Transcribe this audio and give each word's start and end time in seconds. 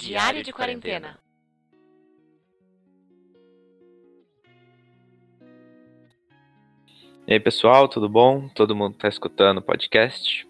Diário 0.00 0.42
de 0.42 0.50
quarentena. 0.50 1.18
E 7.26 7.34
aí, 7.34 7.38
pessoal, 7.38 7.86
tudo 7.86 8.08
bom? 8.08 8.48
Todo 8.48 8.74
mundo 8.74 8.94
está 8.94 9.08
escutando 9.08 9.58
o 9.58 9.62
podcast? 9.62 10.48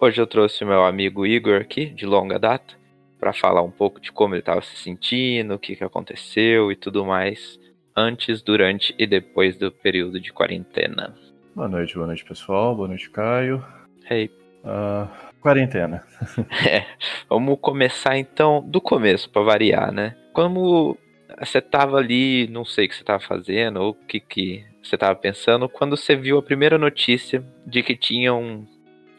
Hoje 0.00 0.22
eu 0.22 0.26
trouxe 0.26 0.62
o 0.62 0.68
meu 0.68 0.84
amigo 0.84 1.26
Igor 1.26 1.60
aqui, 1.60 1.86
de 1.86 2.06
longa 2.06 2.38
data, 2.38 2.74
para 3.18 3.32
falar 3.32 3.62
um 3.62 3.72
pouco 3.72 4.00
de 4.00 4.12
como 4.12 4.34
ele 4.34 4.40
estava 4.40 4.62
se 4.62 4.76
sentindo, 4.76 5.54
o 5.54 5.58
que, 5.58 5.74
que 5.74 5.82
aconteceu 5.82 6.70
e 6.70 6.76
tudo 6.76 7.04
mais, 7.04 7.58
antes, 7.94 8.40
durante 8.40 8.94
e 8.96 9.04
depois 9.04 9.58
do 9.58 9.72
período 9.72 10.20
de 10.20 10.32
quarentena. 10.32 11.12
Boa 11.56 11.68
noite, 11.68 11.96
boa 11.96 12.06
noite, 12.06 12.24
pessoal. 12.24 12.76
Boa 12.76 12.86
noite, 12.86 13.10
Caio. 13.10 13.64
Hey. 14.08 14.30
Uh, 14.62 15.08
quarentena. 15.46 16.02
é, 16.68 16.84
vamos 17.28 17.56
começar 17.60 18.18
então 18.18 18.64
do 18.66 18.80
começo, 18.80 19.30
para 19.30 19.42
variar, 19.42 19.92
né? 19.92 20.16
Como 20.32 20.98
você 21.38 21.60
tava 21.60 21.98
ali, 21.98 22.48
não 22.48 22.64
sei 22.64 22.86
o 22.86 22.88
que 22.88 22.96
você 22.96 23.04
tava 23.04 23.20
fazendo, 23.20 23.80
ou 23.80 23.90
o 23.90 23.94
que, 23.94 24.18
que 24.18 24.64
você 24.82 24.98
tava 24.98 25.14
pensando, 25.14 25.68
quando 25.68 25.96
você 25.96 26.16
viu 26.16 26.38
a 26.38 26.42
primeira 26.42 26.76
notícia 26.76 27.44
de 27.64 27.82
que 27.82 27.94
tinha 27.94 28.34
um 28.34 28.66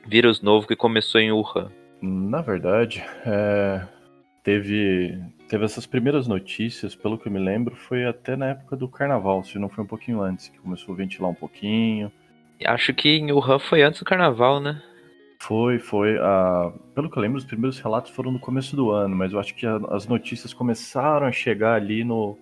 vírus 0.05 0.41
novo 0.41 0.67
que 0.67 0.75
começou 0.75 1.21
em 1.21 1.31
Wuhan? 1.31 1.71
Na 2.01 2.41
verdade, 2.41 3.03
é, 3.25 3.81
teve, 4.43 5.17
teve 5.47 5.63
essas 5.63 5.85
primeiras 5.85 6.27
notícias, 6.27 6.93
pelo 6.93 7.17
que 7.17 7.29
eu 7.29 7.31
me 7.31 7.39
lembro, 7.39 7.73
foi 7.75 8.05
até 8.05 8.35
na 8.35 8.47
época 8.47 8.75
do 8.75 8.89
carnaval, 8.89 9.43
se 9.45 9.57
não 9.57 9.69
foi 9.69 9.83
um 9.85 9.87
pouquinho 9.87 10.21
antes, 10.21 10.49
que 10.49 10.59
começou 10.59 10.93
a 10.93 10.97
ventilar 10.97 11.31
um 11.31 11.35
pouquinho. 11.35 12.11
Acho 12.65 12.93
que 12.93 13.09
em 13.09 13.31
Wuhan 13.31 13.59
foi 13.59 13.81
antes 13.81 14.01
do 14.01 14.05
carnaval, 14.05 14.59
né? 14.59 14.81
Foi, 15.39 15.79
foi. 15.79 16.17
Uh, 16.17 16.71
pelo 16.93 17.09
que 17.09 17.17
eu 17.17 17.21
lembro, 17.21 17.37
os 17.37 17.45
primeiros 17.45 17.79
relatos 17.79 18.11
foram 18.11 18.31
no 18.31 18.39
começo 18.39 18.75
do 18.75 18.91
ano, 18.91 19.15
mas 19.15 19.33
eu 19.33 19.39
acho 19.39 19.53
que 19.55 19.65
a, 19.65 19.77
as 19.89 20.07
notícias 20.07 20.53
começaram 20.53 21.27
a 21.27 21.31
chegar 21.31 21.73
ali 21.73 22.03
no, 22.03 22.37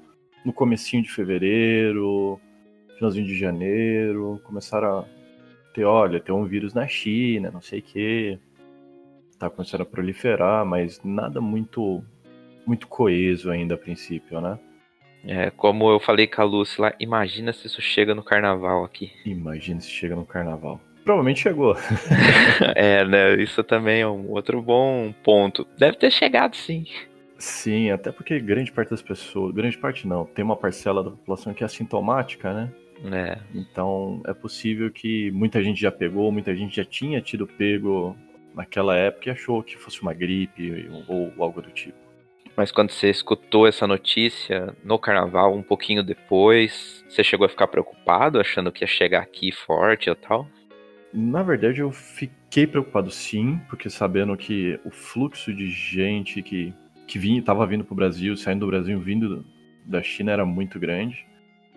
no 0.46 0.54
comecinho 0.54 1.04
de 1.04 1.12
fevereiro, 1.12 2.40
finalzinho 2.96 3.28
de 3.28 3.38
janeiro, 3.38 4.42
começaram 4.44 5.00
a 5.00 5.06
ter, 5.74 5.84
olha, 5.84 6.20
tem 6.20 6.34
um 6.34 6.46
vírus 6.46 6.74
na 6.74 6.88
China, 6.88 7.52
não 7.52 7.62
sei 7.62 7.80
o 7.80 7.84
quê. 7.84 8.40
Tá 9.38 9.50
começando 9.50 9.82
a 9.82 9.86
proliferar, 9.86 10.66
mas 10.66 11.02
nada 11.04 11.42
muito 11.42 12.04
muito 12.66 12.88
coeso 12.88 13.52
ainda 13.52 13.76
a 13.76 13.78
princípio, 13.78 14.42
né? 14.42 14.58
É, 15.24 15.52
como 15.52 15.90
eu 15.90 16.00
falei 16.00 16.28
com 16.28 16.42
a 16.42 16.46
Lúcia 16.46 16.82
lá, 16.84 16.94
imagina 17.00 17.52
se 17.52 17.68
isso 17.68 17.82
chega 17.82 18.16
no 18.16 18.24
carnaval 18.24 18.84
aqui. 18.84 19.12
Imagina 19.26 19.80
se 19.80 19.90
chega 19.90 20.16
no 20.16 20.26
carnaval. 20.26 20.80
Provavelmente 21.06 21.42
chegou. 21.42 21.78
é, 22.76 23.06
né? 23.06 23.36
Isso 23.36 23.64
também 23.64 24.02
é 24.02 24.08
um 24.08 24.32
outro 24.32 24.60
bom 24.60 25.14
ponto. 25.24 25.66
Deve 25.78 25.98
ter 25.98 26.12
chegado, 26.12 26.56
sim. 26.56 26.84
Sim, 27.38 27.92
até 27.92 28.12
porque 28.12 28.40
grande 28.40 28.72
parte 28.72 28.90
das 28.90 29.04
pessoas, 29.04 29.54
grande 29.54 29.78
parte 29.78 30.08
não, 30.08 30.26
tem 30.26 30.44
uma 30.44 30.56
parcela 30.56 31.04
da 31.04 31.12
população 31.12 31.54
que 31.54 31.64
é 31.64 31.66
assintomática, 31.66 32.52
né? 32.52 32.72
É. 33.12 33.38
Então 33.54 34.22
é 34.26 34.34
possível 34.34 34.90
que 34.90 35.30
muita 35.32 35.62
gente 35.62 35.80
já 35.80 35.92
pegou, 35.92 36.32
muita 36.32 36.56
gente 36.56 36.76
já 36.78 36.86
tinha 36.86 37.22
tido 37.22 37.46
pego 37.46 38.16
naquela 38.56 38.96
época 38.96 39.30
e 39.30 39.32
achou 39.32 39.62
que 39.62 39.78
fosse 39.78 40.02
uma 40.02 40.14
gripe 40.14 40.90
ou 41.08 41.32
algo 41.38 41.62
do 41.62 41.70
tipo. 41.70 41.98
Mas 42.56 42.72
quando 42.72 42.90
você 42.90 43.10
escutou 43.10 43.68
essa 43.68 43.86
notícia 43.86 44.74
no 44.84 44.98
carnaval, 44.98 45.54
um 45.54 45.62
pouquinho 45.62 46.02
depois, 46.02 47.04
você 47.08 47.22
chegou 47.24 47.46
a 47.46 47.50
ficar 47.50 47.68
preocupado, 47.68 48.40
achando 48.40 48.72
que 48.72 48.84
ia 48.84 48.88
chegar 48.88 49.22
aqui 49.22 49.52
forte 49.52 50.10
ou 50.10 50.16
tal? 50.16 50.48
Na 51.16 51.42
verdade, 51.42 51.80
eu 51.80 51.94
fiquei 51.94 52.68
preocupado 52.68 53.10
sim, 53.10 53.58
porque 53.70 53.90
sabendo 53.90 54.36
que 54.36 54.78
o 54.84 54.92
fluxo 54.92 55.54
de 55.54 55.70
gente 55.70 56.42
que, 56.42 56.74
que 57.08 57.18
vinha, 57.18 57.40
estava 57.40 57.66
vindo 57.66 57.86
para 57.86 57.94
o 57.94 57.96
Brasil, 57.96 58.36
saindo 58.36 58.66
do 58.66 58.68
Brasil, 58.68 59.00
vindo 59.00 59.46
da 59.86 60.04
China 60.04 60.34
era 60.34 60.46
muito 60.46 60.78
grande. 60.78 61.26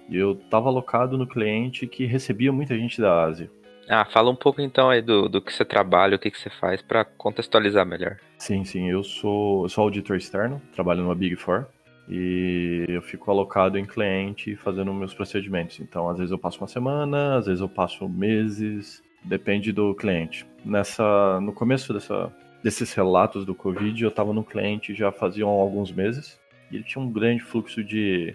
E 0.09 0.16
eu 0.16 0.33
estava 0.33 0.69
alocado 0.69 1.16
no 1.16 1.25
cliente 1.25 1.87
que 1.87 2.04
recebia 2.04 2.50
muita 2.50 2.77
gente 2.77 3.00
da 3.00 3.22
Ásia. 3.22 3.48
Ah, 3.88 4.04
fala 4.04 4.28
um 4.28 4.37
pouco 4.37 4.60
então 4.60 4.91
aí 4.91 5.00
do, 5.00 5.28
do 5.28 5.41
que 5.41 5.53
você 5.53 5.65
trabalha, 5.65 6.16
o 6.16 6.19
que, 6.19 6.32
que 6.32 6.38
você 6.38 6.50
faz 6.50 6.82
para 6.82 7.04
contextualizar 7.04 7.87
melhor. 7.87 8.16
Sim, 8.38 8.65
sim, 8.65 8.91
eu 8.91 9.04
sou, 9.04 9.65
eu 9.65 9.69
sou 9.69 9.84
auditor 9.84 10.16
externo, 10.16 10.60
trabalho 10.75 11.03
numa 11.03 11.15
Big 11.15 11.37
Four 11.37 11.66
e 12.09 12.87
eu 12.88 13.03
fico 13.03 13.31
alocado 13.31 13.78
em 13.78 13.87
cliente 13.87 14.56
fazendo 14.56 14.93
meus 14.93 15.15
procedimentos. 15.15 15.78
Então, 15.78 16.09
às 16.09 16.19
vezes 16.19 16.32
eu 16.32 16.38
passo 16.38 16.59
uma 16.59 16.66
semana, 16.66 17.37
às 17.37 17.47
vezes 17.47 17.60
eu 17.60 17.69
passo 17.69 18.09
meses, 18.09 19.03
Depende 19.28 19.72
do 19.72 19.94
cliente. 19.94 20.47
Nessa, 20.65 21.39
no 21.41 21.53
começo 21.53 21.93
dessa, 21.93 22.33
desses 22.62 22.94
relatos 22.94 23.44
do 23.44 23.55
Covid, 23.55 24.03
eu 24.03 24.09
estava 24.09 24.33
no 24.33 24.43
cliente 24.43 24.94
já 24.94 25.12
faziam 25.12 25.50
alguns 25.50 25.93
meses 25.93 26.41
e 26.71 26.77
ele 26.77 26.84
tinha 26.84 27.05
um 27.05 27.12
grande 27.12 27.43
fluxo 27.43 27.84
de, 27.84 28.34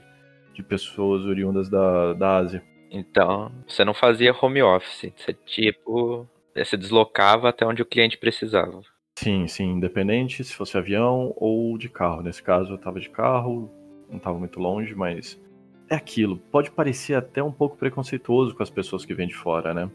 de 0.54 0.62
pessoas 0.62 1.24
oriundas 1.24 1.68
da, 1.68 2.14
da 2.14 2.38
Ásia. 2.38 2.64
Então, 2.92 3.52
você 3.68 3.84
não 3.84 3.94
fazia 3.96 4.36
home 4.40 4.62
office, 4.62 5.12
você 5.18 5.34
tipo, 5.34 6.30
você 6.56 6.78
deslocava 6.78 7.50
até 7.50 7.66
onde 7.66 7.81
o 7.81 7.86
cliente 7.86 8.16
precisava. 8.16 8.81
Sim, 9.16 9.48
sim, 9.48 9.72
independente 9.72 10.44
se 10.44 10.54
fosse 10.54 10.78
avião 10.78 11.34
ou 11.38 11.75
de 11.75 11.90
carro. 11.90 12.22
Nesse 12.22 12.44
caso 12.44 12.74
eu 12.74 12.75
estava 12.75 13.00
de 13.00 13.10
carro, 13.10 13.72
não 14.08 14.18
estava 14.18 14.38
muito 14.38 14.60
longe, 14.60 14.94
mas 14.94 15.42
é 15.90 15.96
aquilo. 15.96 16.38
Pode 16.52 16.70
parecer 16.70 17.16
até 17.16 17.42
um 17.42 17.52
pouco 17.52 17.78
preconceituoso 17.78 18.56
com 18.56 18.62
as 18.62 18.70
pessoas 18.70 19.04
que 19.04 19.16
vêm 19.16 19.28
de 19.28 19.36
fora, 19.36 19.74
né? 19.74 19.90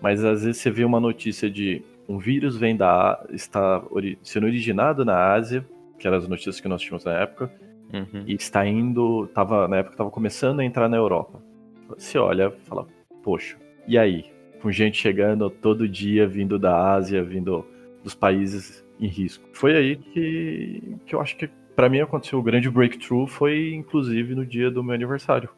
Mas 0.00 0.24
às 0.24 0.44
vezes 0.44 0.60
você 0.60 0.70
vê 0.70 0.84
uma 0.84 1.00
notícia 1.00 1.50
de 1.50 1.82
um 2.08 2.18
vírus 2.18 2.56
vem 2.56 2.76
da 2.76 3.24
está 3.30 3.82
ori, 3.90 4.18
sendo 4.22 4.46
originado 4.46 5.04
na 5.04 5.32
Ásia, 5.32 5.66
que 5.98 6.06
eram 6.06 6.18
as 6.18 6.28
notícias 6.28 6.60
que 6.60 6.68
nós 6.68 6.82
tínhamos 6.82 7.04
na 7.04 7.12
época, 7.12 7.50
uhum. 7.92 8.24
e 8.26 8.34
está 8.34 8.66
indo, 8.66 9.26
tava 9.28 9.66
na 9.68 9.78
época 9.78 9.94
estava 9.94 10.10
começando 10.10 10.60
a 10.60 10.64
entrar 10.64 10.88
na 10.88 10.96
Europa. 10.96 11.40
Você 11.88 12.18
olha, 12.18 12.50
fala, 12.64 12.86
poxa, 13.22 13.56
e 13.86 13.98
aí? 13.98 14.32
Com 14.60 14.70
gente 14.70 14.96
chegando 14.96 15.50
todo 15.50 15.88
dia 15.88 16.26
vindo 16.26 16.58
da 16.58 16.94
Ásia, 16.94 17.22
vindo 17.22 17.66
dos 18.02 18.14
países 18.14 18.84
em 18.98 19.06
risco. 19.06 19.46
Foi 19.52 19.76
aí 19.76 19.96
que, 19.96 20.96
que 21.04 21.14
eu 21.14 21.20
acho 21.20 21.36
que 21.36 21.48
para 21.76 21.88
mim 21.88 22.00
aconteceu 22.00 22.38
o 22.38 22.42
grande 22.42 22.70
breakthrough 22.70 23.26
foi 23.26 23.74
inclusive 23.74 24.34
no 24.34 24.46
dia 24.46 24.70
do 24.70 24.82
meu 24.82 24.94
aniversário. 24.94 25.50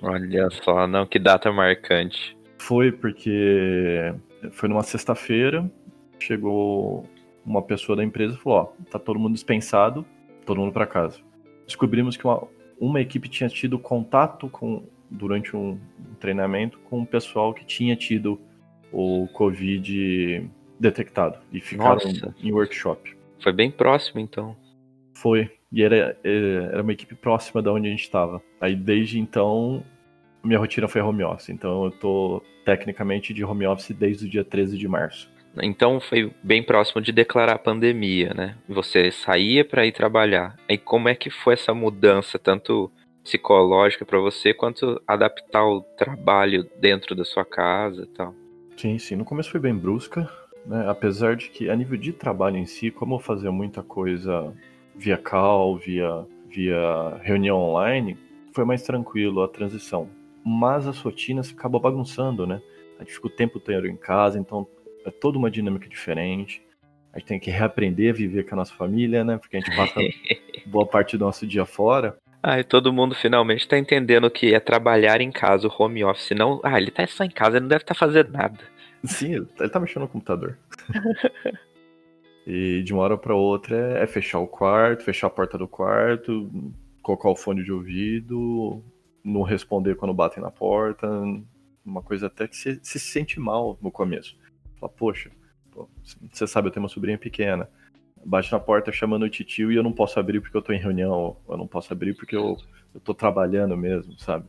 Olha 0.00 0.48
só, 0.50 0.86
não 0.86 1.04
que 1.04 1.18
data 1.18 1.52
marcante. 1.52 2.37
Foi 2.58 2.92
porque 2.92 4.14
foi 4.50 4.68
numa 4.68 4.82
sexta-feira, 4.82 5.70
chegou 6.18 7.04
uma 7.44 7.62
pessoa 7.62 7.96
da 7.96 8.04
empresa 8.04 8.34
e 8.34 8.38
falou: 8.38 8.58
Ó, 8.58 8.84
tá 8.90 8.98
todo 8.98 9.18
mundo 9.18 9.34
dispensado, 9.34 10.04
todo 10.44 10.60
mundo 10.60 10.72
para 10.72 10.86
casa. 10.86 11.18
Descobrimos 11.66 12.16
que 12.16 12.24
uma, 12.24 12.46
uma 12.78 13.00
equipe 13.00 13.28
tinha 13.28 13.48
tido 13.48 13.78
contato 13.78 14.48
com 14.48 14.82
durante 15.10 15.56
um 15.56 15.78
treinamento 16.20 16.78
com 16.80 17.00
o 17.00 17.06
pessoal 17.06 17.54
que 17.54 17.64
tinha 17.64 17.96
tido 17.96 18.38
o 18.92 19.26
Covid 19.32 20.50
detectado 20.78 21.38
e 21.52 21.60
ficaram 21.60 21.94
Nossa. 21.94 22.34
em 22.42 22.52
workshop. 22.52 23.16
Foi 23.40 23.52
bem 23.52 23.70
próximo 23.70 24.20
então. 24.20 24.56
Foi. 25.14 25.50
E 25.70 25.82
era, 25.82 26.16
era 26.24 26.82
uma 26.82 26.92
equipe 26.92 27.14
próxima 27.14 27.62
da 27.62 27.72
onde 27.72 27.88
a 27.88 27.90
gente 27.90 28.02
estava. 28.02 28.42
Aí 28.60 28.74
desde 28.74 29.18
então 29.18 29.84
minha 30.48 30.58
rotina 30.58 30.88
foi 30.88 31.00
home 31.00 31.22
office, 31.22 31.50
então 31.50 31.84
eu 31.84 31.90
tô 31.90 32.42
tecnicamente 32.64 33.34
de 33.34 33.44
home 33.44 33.66
office 33.66 33.94
desde 33.94 34.26
o 34.26 34.28
dia 34.28 34.42
13 34.42 34.78
de 34.78 34.88
março. 34.88 35.30
Então 35.62 36.00
foi 36.00 36.32
bem 36.42 36.62
próximo 36.62 37.00
de 37.02 37.12
declarar 37.12 37.54
a 37.54 37.58
pandemia, 37.58 38.32
né? 38.34 38.56
Você 38.68 39.10
saía 39.10 39.64
para 39.64 39.86
ir 39.86 39.92
trabalhar. 39.92 40.56
E 40.68 40.78
como 40.78 41.08
é 41.08 41.14
que 41.14 41.30
foi 41.30 41.54
essa 41.54 41.74
mudança, 41.74 42.38
tanto 42.38 42.90
psicológica 43.24 44.04
para 44.04 44.18
você, 44.18 44.54
quanto 44.54 45.00
adaptar 45.06 45.64
o 45.64 45.82
trabalho 45.96 46.68
dentro 46.80 47.14
da 47.14 47.24
sua 47.24 47.44
casa 47.44 48.02
e 48.02 48.06
tal? 48.06 48.34
Sim, 48.76 48.98
sim. 48.98 49.16
No 49.16 49.24
começo 49.24 49.50
foi 49.50 49.60
bem 49.60 49.74
brusca, 49.74 50.30
né? 50.64 50.88
Apesar 50.88 51.36
de 51.36 51.50
que 51.50 51.68
a 51.68 51.76
nível 51.76 51.98
de 51.98 52.12
trabalho 52.12 52.56
em 52.56 52.66
si, 52.66 52.90
como 52.90 53.16
eu 53.16 53.20
fazia 53.20 53.50
muita 53.50 53.82
coisa 53.82 54.54
via 54.96 55.18
call, 55.18 55.76
via, 55.76 56.24
via 56.48 57.18
reunião 57.22 57.58
online, 57.58 58.16
foi 58.52 58.64
mais 58.64 58.82
tranquilo 58.82 59.42
a 59.42 59.48
transição 59.48 60.08
mas 60.44 60.86
as 60.86 60.98
rotinas 60.98 61.50
acabam 61.50 61.80
bagunçando, 61.80 62.46
né? 62.46 62.60
A 62.98 63.04
gente 63.04 63.14
fica 63.14 63.26
o 63.26 63.30
tempo 63.30 63.58
inteiro 63.58 63.86
em 63.86 63.96
casa, 63.96 64.38
então 64.38 64.66
é 65.04 65.10
toda 65.10 65.38
uma 65.38 65.50
dinâmica 65.50 65.88
diferente. 65.88 66.62
A 67.12 67.18
gente 67.18 67.28
tem 67.28 67.40
que 67.40 67.50
reaprender 67.50 68.10
a 68.10 68.16
viver 68.16 68.44
com 68.44 68.54
a 68.54 68.58
nossa 68.58 68.74
família, 68.74 69.24
né? 69.24 69.38
Porque 69.38 69.56
a 69.56 69.60
gente 69.60 69.74
passa 69.74 70.00
boa 70.66 70.86
parte 70.86 71.16
do 71.16 71.24
nosso 71.24 71.46
dia 71.46 71.64
fora. 71.64 72.16
Ah, 72.42 72.60
e 72.60 72.64
todo 72.64 72.92
mundo 72.92 73.14
finalmente 73.14 73.62
está 73.62 73.76
entendendo 73.78 74.30
que 74.30 74.54
é 74.54 74.60
trabalhar 74.60 75.20
em 75.20 75.30
casa, 75.30 75.66
o 75.66 75.72
home 75.76 76.04
office. 76.04 76.30
Não, 76.36 76.60
ah, 76.62 76.78
ele 76.78 76.90
tá 76.90 77.06
só 77.06 77.24
em 77.24 77.30
casa, 77.30 77.56
ele 77.56 77.62
não 77.62 77.68
deve 77.68 77.82
estar 77.82 77.94
tá 77.94 77.98
fazendo 77.98 78.30
nada. 78.30 78.58
Sim, 79.04 79.46
ele 79.58 79.68
tá 79.68 79.80
mexendo 79.80 80.02
no 80.02 80.08
computador. 80.08 80.58
e 82.46 82.82
de 82.82 82.92
uma 82.92 83.02
hora 83.02 83.18
para 83.18 83.34
outra 83.34 83.76
é 83.98 84.06
fechar 84.06 84.38
o 84.38 84.46
quarto, 84.46 85.04
fechar 85.04 85.26
a 85.26 85.30
porta 85.30 85.58
do 85.58 85.66
quarto, 85.66 86.50
colocar 87.02 87.28
o 87.28 87.36
fone 87.36 87.64
de 87.64 87.72
ouvido, 87.72 88.82
não 89.24 89.42
responder 89.42 89.96
quando 89.96 90.14
batem 90.14 90.42
na 90.42 90.50
porta, 90.50 91.08
uma 91.84 92.02
coisa 92.02 92.26
até 92.26 92.46
que 92.46 92.56
você 92.56 92.78
se 92.82 92.98
sente 92.98 93.40
mal 93.40 93.78
no 93.80 93.90
começo. 93.90 94.36
Fala, 94.78 94.92
poxa, 94.92 95.30
você 96.30 96.46
sabe, 96.46 96.68
eu 96.68 96.72
tenho 96.72 96.82
uma 96.82 96.88
sobrinha 96.88 97.18
pequena. 97.18 97.68
bate 98.24 98.50
na 98.52 98.60
porta 98.60 98.92
chamando 98.92 99.24
o 99.24 99.30
titio 99.30 99.70
e 99.72 99.76
eu 99.76 99.82
não 99.82 99.92
posso 99.92 100.18
abrir 100.18 100.40
porque 100.40 100.56
eu 100.56 100.62
tô 100.62 100.72
em 100.72 100.78
reunião, 100.78 101.36
eu 101.48 101.56
não 101.56 101.66
posso 101.66 101.92
abrir 101.92 102.14
porque 102.14 102.36
eu, 102.36 102.56
eu 102.94 103.00
tô 103.00 103.14
trabalhando 103.14 103.76
mesmo, 103.76 104.18
sabe? 104.18 104.46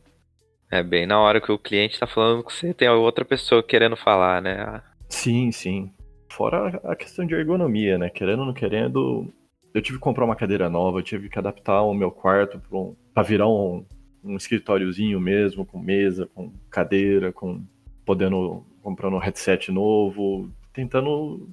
É 0.70 0.82
bem 0.82 1.06
na 1.06 1.18
hora 1.18 1.40
que 1.40 1.50
o 1.50 1.58
cliente 1.58 1.98
tá 1.98 2.06
falando 2.06 2.44
que 2.44 2.52
você 2.52 2.72
tem 2.72 2.88
outra 2.88 3.24
pessoa 3.24 3.62
querendo 3.62 3.96
falar, 3.96 4.40
né? 4.40 4.82
Sim, 5.08 5.50
sim. 5.50 5.92
Fora 6.30 6.80
a 6.84 6.94
questão 6.94 7.26
de 7.26 7.34
ergonomia, 7.34 7.98
né? 7.98 8.08
Querendo 8.08 8.40
ou 8.40 8.46
não 8.46 8.54
querendo, 8.54 9.26
eu 9.74 9.82
tive 9.82 9.98
que 9.98 10.04
comprar 10.04 10.24
uma 10.24 10.36
cadeira 10.36 10.70
nova, 10.70 10.98
eu 10.98 11.02
tive 11.02 11.28
que 11.28 11.38
adaptar 11.38 11.82
o 11.82 11.92
meu 11.92 12.12
quarto 12.12 12.60
para 12.60 12.78
um, 12.78 12.96
virar 13.24 13.48
um, 13.48 13.84
um 14.22 14.36
escritóriozinho 14.36 15.20
mesmo, 15.20 15.64
com 15.64 15.78
mesa, 15.78 16.28
com 16.34 16.52
cadeira, 16.70 17.32
com 17.32 17.64
podendo 18.04 18.64
comprando 18.82 19.14
um 19.14 19.18
headset 19.20 19.70
novo, 19.70 20.50
tentando 20.72 21.48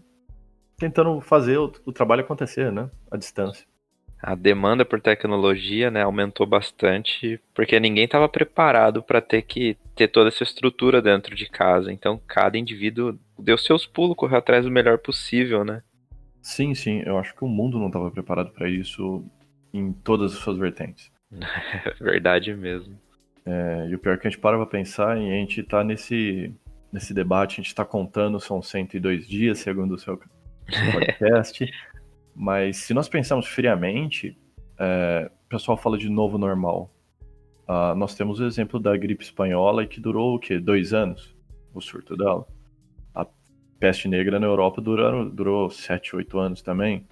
tentando 0.77 1.19
fazer 1.21 1.57
o, 1.57 1.71
o 1.85 1.91
trabalho 1.91 2.21
acontecer, 2.21 2.71
né? 2.71 2.89
À 3.11 3.17
distância 3.17 3.65
a 4.21 4.33
demanda 4.33 4.83
por 4.83 4.99
tecnologia 4.99 5.91
né, 5.91 6.01
aumentou 6.01 6.45
bastante, 6.45 7.39
porque 7.53 7.79
ninguém 7.79 8.05
estava 8.05 8.27
preparado 8.27 9.03
para 9.03 9.21
ter 9.21 9.43
que 9.43 9.77
ter 9.95 10.07
toda 10.07 10.29
essa 10.29 10.43
estrutura 10.43 11.01
dentro 11.01 11.35
de 11.35 11.47
casa. 11.47 11.91
Então, 11.91 12.19
cada 12.27 12.57
indivíduo 12.57 13.17
deu 13.37 13.57
seus 13.57 13.85
pulos, 13.85 14.15
correu 14.15 14.37
atrás 14.37 14.65
do 14.65 14.71
melhor 14.71 14.97
possível, 14.97 15.63
né? 15.63 15.83
Sim, 16.41 16.73
sim. 16.73 17.03
Eu 17.05 17.17
acho 17.17 17.35
que 17.35 17.43
o 17.43 17.47
mundo 17.47 17.77
não 17.77 17.87
estava 17.87 18.09
preparado 18.09 18.51
para 18.51 18.69
isso 18.69 19.23
em 19.73 19.91
todas 19.91 20.33
as 20.33 20.39
suas 20.39 20.57
vertentes. 20.57 21.11
É 21.31 21.93
verdade 22.03 22.53
mesmo. 22.53 22.99
É, 23.45 23.87
e 23.89 23.95
o 23.95 23.99
pior 23.99 24.15
é 24.15 24.17
que 24.17 24.27
a 24.27 24.29
gente 24.29 24.39
para 24.39 24.57
pra 24.57 24.65
pensar 24.65 25.17
e 25.17 25.31
a 25.31 25.35
gente 25.35 25.61
está 25.61 25.83
nesse, 25.83 26.53
nesse 26.91 27.13
debate, 27.13 27.53
a 27.53 27.55
gente 27.55 27.67
está 27.67 27.85
contando, 27.85 28.39
são 28.39 28.61
102 28.61 29.27
dias, 29.27 29.59
segundo 29.59 29.95
o 29.95 29.97
seu 29.97 30.17
podcast. 30.91 31.65
Mas 32.35 32.77
se 32.77 32.93
nós 32.93 33.07
pensarmos 33.07 33.47
friamente, 33.47 34.37
é, 34.77 35.31
o 35.45 35.49
pessoal 35.49 35.77
fala 35.77 35.97
de 35.97 36.09
novo 36.09 36.37
normal. 36.37 36.93
Uh, 37.67 37.95
nós 37.95 38.15
temos 38.15 38.39
o 38.39 38.45
exemplo 38.45 38.79
da 38.79 38.95
gripe 38.95 39.23
espanhola 39.23 39.85
que 39.85 39.99
durou 39.99 40.35
o 40.35 40.39
quê? 40.39 40.57
Dois 40.57 40.93
anos? 40.93 41.35
O 41.73 41.81
surto 41.81 42.15
dela. 42.15 42.47
A 43.13 43.25
peste 43.77 44.07
negra 44.07 44.39
na 44.39 44.47
Europa 44.47 44.81
durou, 44.81 45.29
durou 45.29 45.69
sete, 45.69 46.15
oito 46.15 46.39
anos 46.39 46.61
também. 46.61 47.05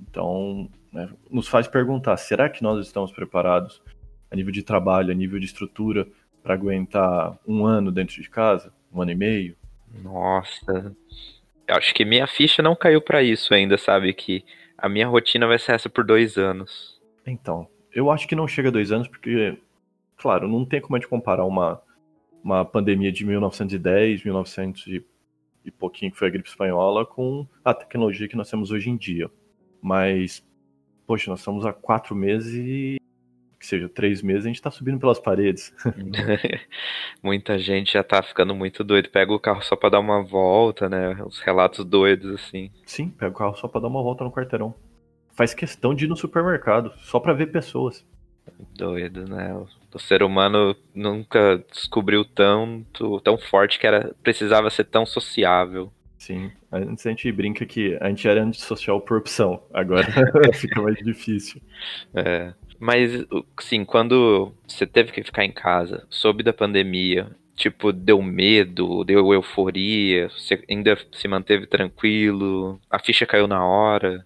Então, 0.00 0.70
né, 0.92 1.08
nos 1.30 1.48
faz 1.48 1.66
perguntar: 1.66 2.16
será 2.16 2.48
que 2.48 2.62
nós 2.62 2.84
estamos 2.86 3.12
preparados 3.12 3.82
a 4.30 4.36
nível 4.36 4.52
de 4.52 4.62
trabalho, 4.62 5.10
a 5.10 5.14
nível 5.14 5.38
de 5.38 5.46
estrutura, 5.46 6.06
para 6.42 6.54
aguentar 6.54 7.38
um 7.46 7.64
ano 7.64 7.90
dentro 7.90 8.20
de 8.20 8.28
casa? 8.28 8.72
Um 8.92 9.02
ano 9.02 9.10
e 9.10 9.14
meio? 9.14 9.56
Nossa, 10.02 10.94
acho 11.68 11.94
que 11.94 12.04
minha 12.04 12.26
ficha 12.26 12.62
não 12.62 12.76
caiu 12.76 13.00
para 13.00 13.22
isso 13.22 13.52
ainda, 13.54 13.76
sabe? 13.76 14.12
Que 14.12 14.44
a 14.76 14.88
minha 14.88 15.08
rotina 15.08 15.46
vai 15.46 15.58
ser 15.58 15.72
essa 15.72 15.88
por 15.88 16.04
dois 16.04 16.36
anos. 16.36 17.00
Então, 17.26 17.68
eu 17.92 18.10
acho 18.10 18.26
que 18.26 18.36
não 18.36 18.48
chega 18.48 18.68
a 18.68 18.72
dois 18.72 18.92
anos, 18.92 19.08
porque, 19.08 19.58
claro, 20.16 20.48
não 20.48 20.64
tem 20.64 20.80
como 20.80 20.96
a 20.96 20.98
gente 20.98 21.08
comparar 21.08 21.44
uma, 21.44 21.80
uma 22.42 22.64
pandemia 22.64 23.12
de 23.12 23.24
1910, 23.24 24.24
1900 24.24 24.86
e, 24.86 25.04
e 25.64 25.70
pouquinho, 25.70 26.12
que 26.12 26.18
foi 26.18 26.28
a 26.28 26.30
gripe 26.30 26.48
espanhola, 26.48 27.04
com 27.04 27.46
a 27.64 27.74
tecnologia 27.74 28.28
que 28.28 28.36
nós 28.36 28.48
temos 28.48 28.70
hoje 28.70 28.88
em 28.88 28.96
dia. 28.96 29.30
Mas, 29.82 30.46
poxa, 31.08 31.30
nós 31.30 31.40
estamos 31.40 31.64
há 31.64 31.72
quatro 31.72 32.14
meses 32.14 32.54
e 32.54 33.00
que 33.58 33.66
seja 33.66 33.88
três 33.88 34.22
meses, 34.22 34.44
a 34.44 34.48
gente 34.48 34.62
tá 34.62 34.70
subindo 34.70 35.00
pelas 35.00 35.18
paredes. 35.18 35.74
Muita 37.20 37.58
gente 37.58 37.94
já 37.94 38.04
tá 38.04 38.22
ficando 38.22 38.54
muito 38.54 38.84
doido. 38.84 39.08
Pega 39.08 39.32
o 39.32 39.40
carro 39.40 39.62
só 39.62 39.74
pra 39.74 39.88
dar 39.88 39.98
uma 39.98 40.22
volta, 40.22 40.88
né? 40.88 41.20
Os 41.24 41.40
relatos 41.40 41.84
doidos, 41.84 42.34
assim. 42.34 42.70
Sim, 42.86 43.08
pega 43.08 43.32
o 43.32 43.34
carro 43.34 43.56
só 43.56 43.66
pra 43.66 43.80
dar 43.80 43.88
uma 43.88 44.02
volta 44.02 44.22
no 44.22 44.30
quarteirão. 44.30 44.74
Faz 45.34 45.54
questão 45.54 45.94
de 45.94 46.04
ir 46.04 46.08
no 46.08 46.16
supermercado, 46.16 46.92
só 46.98 47.18
pra 47.18 47.32
ver 47.32 47.46
pessoas. 47.46 48.06
Doido, 48.76 49.24
né? 49.28 49.52
O 49.92 49.98
ser 49.98 50.22
humano 50.22 50.76
nunca 50.94 51.64
descobriu 51.72 52.24
tanto, 52.24 53.20
tão 53.20 53.38
forte 53.38 53.78
que 53.78 53.86
era 53.86 54.14
precisava 54.22 54.70
ser 54.70 54.84
tão 54.84 55.06
sociável. 55.06 55.90
Sim, 56.18 56.50
antes 56.72 57.06
a 57.06 57.10
gente 57.10 57.30
brinca 57.30 57.64
que 57.64 57.96
a 58.00 58.08
gente 58.08 58.26
era 58.26 58.42
antissocial 58.42 59.00
por 59.00 59.18
opção, 59.18 59.62
agora 59.72 60.04
fica 60.52 60.82
mais 60.82 60.96
difícil. 60.96 61.62
É. 62.12 62.52
Mas, 62.80 63.24
sim, 63.60 63.84
quando 63.84 64.52
você 64.66 64.84
teve 64.84 65.12
que 65.12 65.22
ficar 65.22 65.44
em 65.44 65.52
casa, 65.52 66.06
soube 66.10 66.42
da 66.42 66.52
pandemia, 66.52 67.30
tipo, 67.54 67.92
deu 67.92 68.20
medo, 68.20 69.04
deu 69.04 69.32
euforia, 69.32 70.28
você 70.28 70.62
ainda 70.68 70.98
se 71.12 71.28
manteve 71.28 71.66
tranquilo, 71.66 72.80
a 72.90 72.98
ficha 72.98 73.24
caiu 73.24 73.46
na 73.46 73.64
hora? 73.64 74.24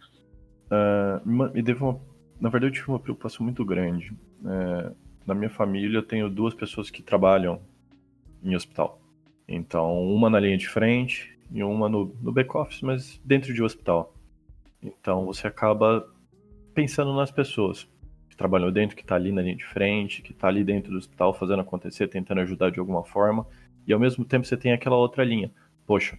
Uh, 0.71 1.51
me 1.55 1.63
deu 1.63 1.77
uma, 1.77 2.01
na 2.41 2.49
verdade, 2.49 2.73
eu 2.73 2.81
tive 2.81 2.89
uma 2.91 3.01
preocupação 3.01 3.45
muito 3.45 3.65
grande. 3.65 4.13
Uh, 4.43 4.95
na 5.27 5.35
minha 5.35 5.51
família, 5.51 5.99
eu 5.99 6.03
tenho 6.03 6.29
duas 6.29 6.55
pessoas 6.55 6.91
que 6.91 7.03
trabalham 7.03 7.61
em 8.43 8.57
hospital. 8.57 9.01
Então, 9.47 10.03
uma 10.03 10.31
na 10.31 10.41
linha 10.41 10.57
de 10.57 10.69
frente 10.69 11.32
e 11.53 11.63
uma 11.63 11.89
no, 11.89 12.15
no 12.21 12.33
back-office, 12.33 12.83
mas 12.83 13.21
dentro 13.25 13.53
de 13.53 13.63
hospital. 13.63 14.15
Então, 14.83 15.27
você 15.27 15.47
acaba 15.47 16.09
pensando 16.75 17.15
nas 17.15 17.31
pessoas 17.31 17.89
que 18.29 18.37
trabalhou 18.37 18.73
dentro, 18.73 18.97
que 18.97 19.03
está 19.03 19.15
ali 19.15 19.31
na 19.31 19.43
linha 19.43 19.57
de 19.57 19.65
frente, 19.65 20.23
que 20.23 20.33
está 20.33 20.49
ali 20.49 20.65
dentro 20.65 20.91
do 20.91 20.99
hospital 20.99 21.35
fazendo 21.35 21.61
acontecer, 21.61 22.09
tentando 22.09 22.41
ajudar 22.41 22.71
de 22.71 22.81
alguma 22.81 23.05
forma. 23.05 23.47
E 23.87 23.93
ao 23.93 24.01
mesmo 24.01 24.25
tempo 24.25 24.47
você 24.47 24.57
tem 24.57 24.73
aquela 24.73 24.97
outra 24.97 25.25
linha. 25.25 25.53
Poxa, 25.87 26.17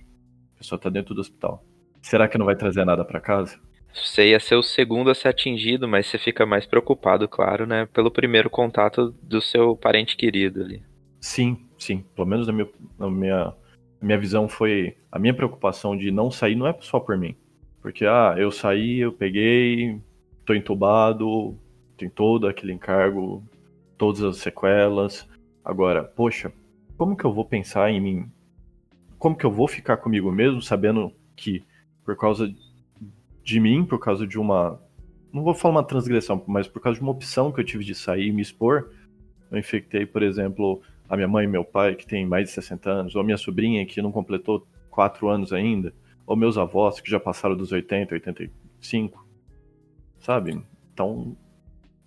a 0.56 0.58
pessoa 0.58 0.78
está 0.78 0.90
dentro 0.90 1.16
do 1.16 1.22
hospital. 1.22 1.64
Será 2.02 2.28
que 2.28 2.38
não 2.38 2.46
vai 2.46 2.56
trazer 2.56 2.86
nada 2.86 3.04
para 3.04 3.20
casa? 3.20 3.60
Você 3.94 4.30
ia 4.30 4.40
ser 4.40 4.56
o 4.56 4.64
segundo 4.64 5.10
a 5.10 5.16
ser 5.16 5.28
atingido, 5.28 5.88
mas 5.88 6.08
você 6.08 6.18
fica 6.18 6.46
mais 6.46 6.66
preocupado, 6.66 7.28
claro, 7.28 7.68
né? 7.68 7.88
Pelo 7.94 8.10
primeiro 8.10 8.50
contato 8.50 9.14
do 9.22 9.40
seu 9.40 9.76
parente 9.76 10.18
querido 10.18 10.62
ali. 10.62 10.84
Sim, 11.22 11.66
sim. 11.78 12.04
Pelo 12.16 12.28
menos 12.28 12.48
na 12.48 12.54
minha, 12.54 12.70
na 12.98 13.10
minha, 13.10 13.54
minha 14.04 14.18
visão 14.18 14.48
foi. 14.48 14.98
A 15.12 15.18
minha 15.18 15.34
preocupação 15.34 15.96
de 15.98 16.12
não 16.12 16.30
sair 16.30 16.56
não 16.56 16.68
é 16.68 16.76
só 16.82 17.00
por 17.00 17.18
mim. 17.18 17.36
Porque, 17.82 18.06
ah, 18.06 18.36
eu 18.38 18.52
saí, 18.52 19.00
eu 19.00 19.12
peguei, 19.12 20.00
tô 20.46 20.54
entubado, 20.54 21.58
tem 21.98 22.10
todo 22.10 22.48
aquele 22.48 22.74
encargo, 22.74 23.44
todas 23.98 24.24
as 24.24 24.38
sequelas. 24.38 25.28
Agora, 25.64 26.04
poxa, 26.04 26.52
como 26.98 27.16
que 27.16 27.26
eu 27.26 27.34
vou 27.34 27.46
pensar 27.46 27.92
em 27.92 28.00
mim? 28.00 28.32
Como 29.18 29.36
que 29.36 29.46
eu 29.46 29.52
vou 29.52 29.68
ficar 29.68 29.98
comigo 29.98 30.32
mesmo 30.32 30.62
sabendo 30.62 31.12
que 31.36 31.64
por 32.04 32.16
causa 32.16 32.54
de 33.44 33.60
mim, 33.60 33.86
por 33.86 34.00
causa 34.00 34.28
de 34.28 34.38
uma 34.38 34.80
não 35.34 35.42
vou 35.42 35.56
falar 35.56 35.75
uma 35.75 35.84
transgressão, 35.84 36.44
mas 36.46 36.68
por 36.68 36.80
causa 36.80 37.00
de 37.00 37.04
uma 37.04 37.12
opção 37.12 37.51
que 37.51 37.60
eu 37.60 37.66
tive 37.66 37.84
de 37.84 37.96
sair 37.96 38.27
e 38.27 38.32
me 38.32 38.44
expor, 38.44 38.92
eu 39.50 39.58
infectei, 39.58 40.06
por 40.06 40.22
exemplo, 40.22 40.80
a 41.13 41.15
minha 41.15 41.27
mãe 41.27 41.46
e 41.46 41.48
meu 41.48 41.63
pai, 41.63 41.96
que 41.96 42.08
tem 42.08 42.25
mais 42.25 42.48
de 42.48 42.55
60 42.55 42.89
anos, 42.89 43.15
ou 43.15 43.22
a 43.22 43.24
minha 43.24 43.38
sobrinha, 43.38 43.86
que 43.86 44.01
não 44.01 44.12
completou 44.12 44.65
4 44.89 45.29
anos 45.29 45.53
ainda, 45.53 45.93
ou 46.25 46.36
meus 46.36 46.58
avós, 46.58 47.00
que 47.00 47.10
já 47.10 47.20
passaram 47.20 47.55
dos 47.55 47.72
80, 47.72 48.15
85, 48.15 49.25
sabe? 50.20 50.60
Então, 50.91 51.38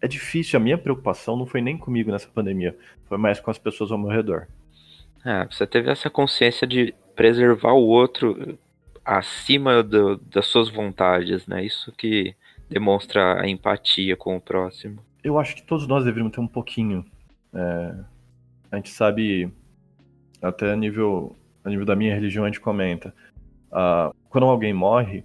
é 0.01 0.09
difícil. 0.09 0.59
A 0.59 0.63
minha 0.63 0.77
preocupação 0.77 1.37
não 1.37 1.47
foi 1.47 1.61
nem 1.61 1.79
comigo 1.79 2.11
nessa 2.11 2.29
pandemia, 2.29 2.77
foi 3.05 3.17
mais 3.17 3.39
com 3.39 3.51
as 3.51 3.59
pessoas 3.59 3.93
ao 3.93 3.99
meu 3.99 4.11
redor. 4.11 4.49
É, 5.25 5.47
você 5.47 5.67
teve 5.67 5.89
essa 5.89 6.11
consciência 6.11 6.67
de 6.67 6.93
preservar 7.15 7.73
o 7.73 7.87
outro 7.87 8.59
acima 9.05 9.85
do, 9.85 10.17
das 10.17 10.47
suas 10.47 10.69
vontades, 10.69 11.47
né? 11.47 11.65
Isso 11.65 11.93
que 11.93 12.35
demonstra 12.69 13.41
a 13.41 13.49
empatia 13.49 14.17
com 14.17 14.37
o 14.37 14.41
próximo. 14.41 14.99
Eu 15.23 15.39
acho 15.39 15.55
que 15.55 15.63
todos 15.63 15.87
nós 15.87 16.05
deveríamos 16.05 16.35
ter 16.35 16.41
um 16.41 16.49
pouquinho. 16.49 17.05
É, 17.55 17.95
a 18.77 18.79
gente 18.79 18.91
sabe, 18.91 19.51
até 20.41 20.73
a 20.73 20.77
nível, 20.77 21.35
a 21.65 21.71
nível 21.71 21.85
da 21.85 21.97
minha 21.97 22.15
religião, 22.15 22.45
a 22.45 22.49
gente 22.49 22.61
comenta. 22.61 23.15
Uh, 23.71 24.15
quando 24.29 24.45
alguém 24.47 24.73
morre, 24.73 25.25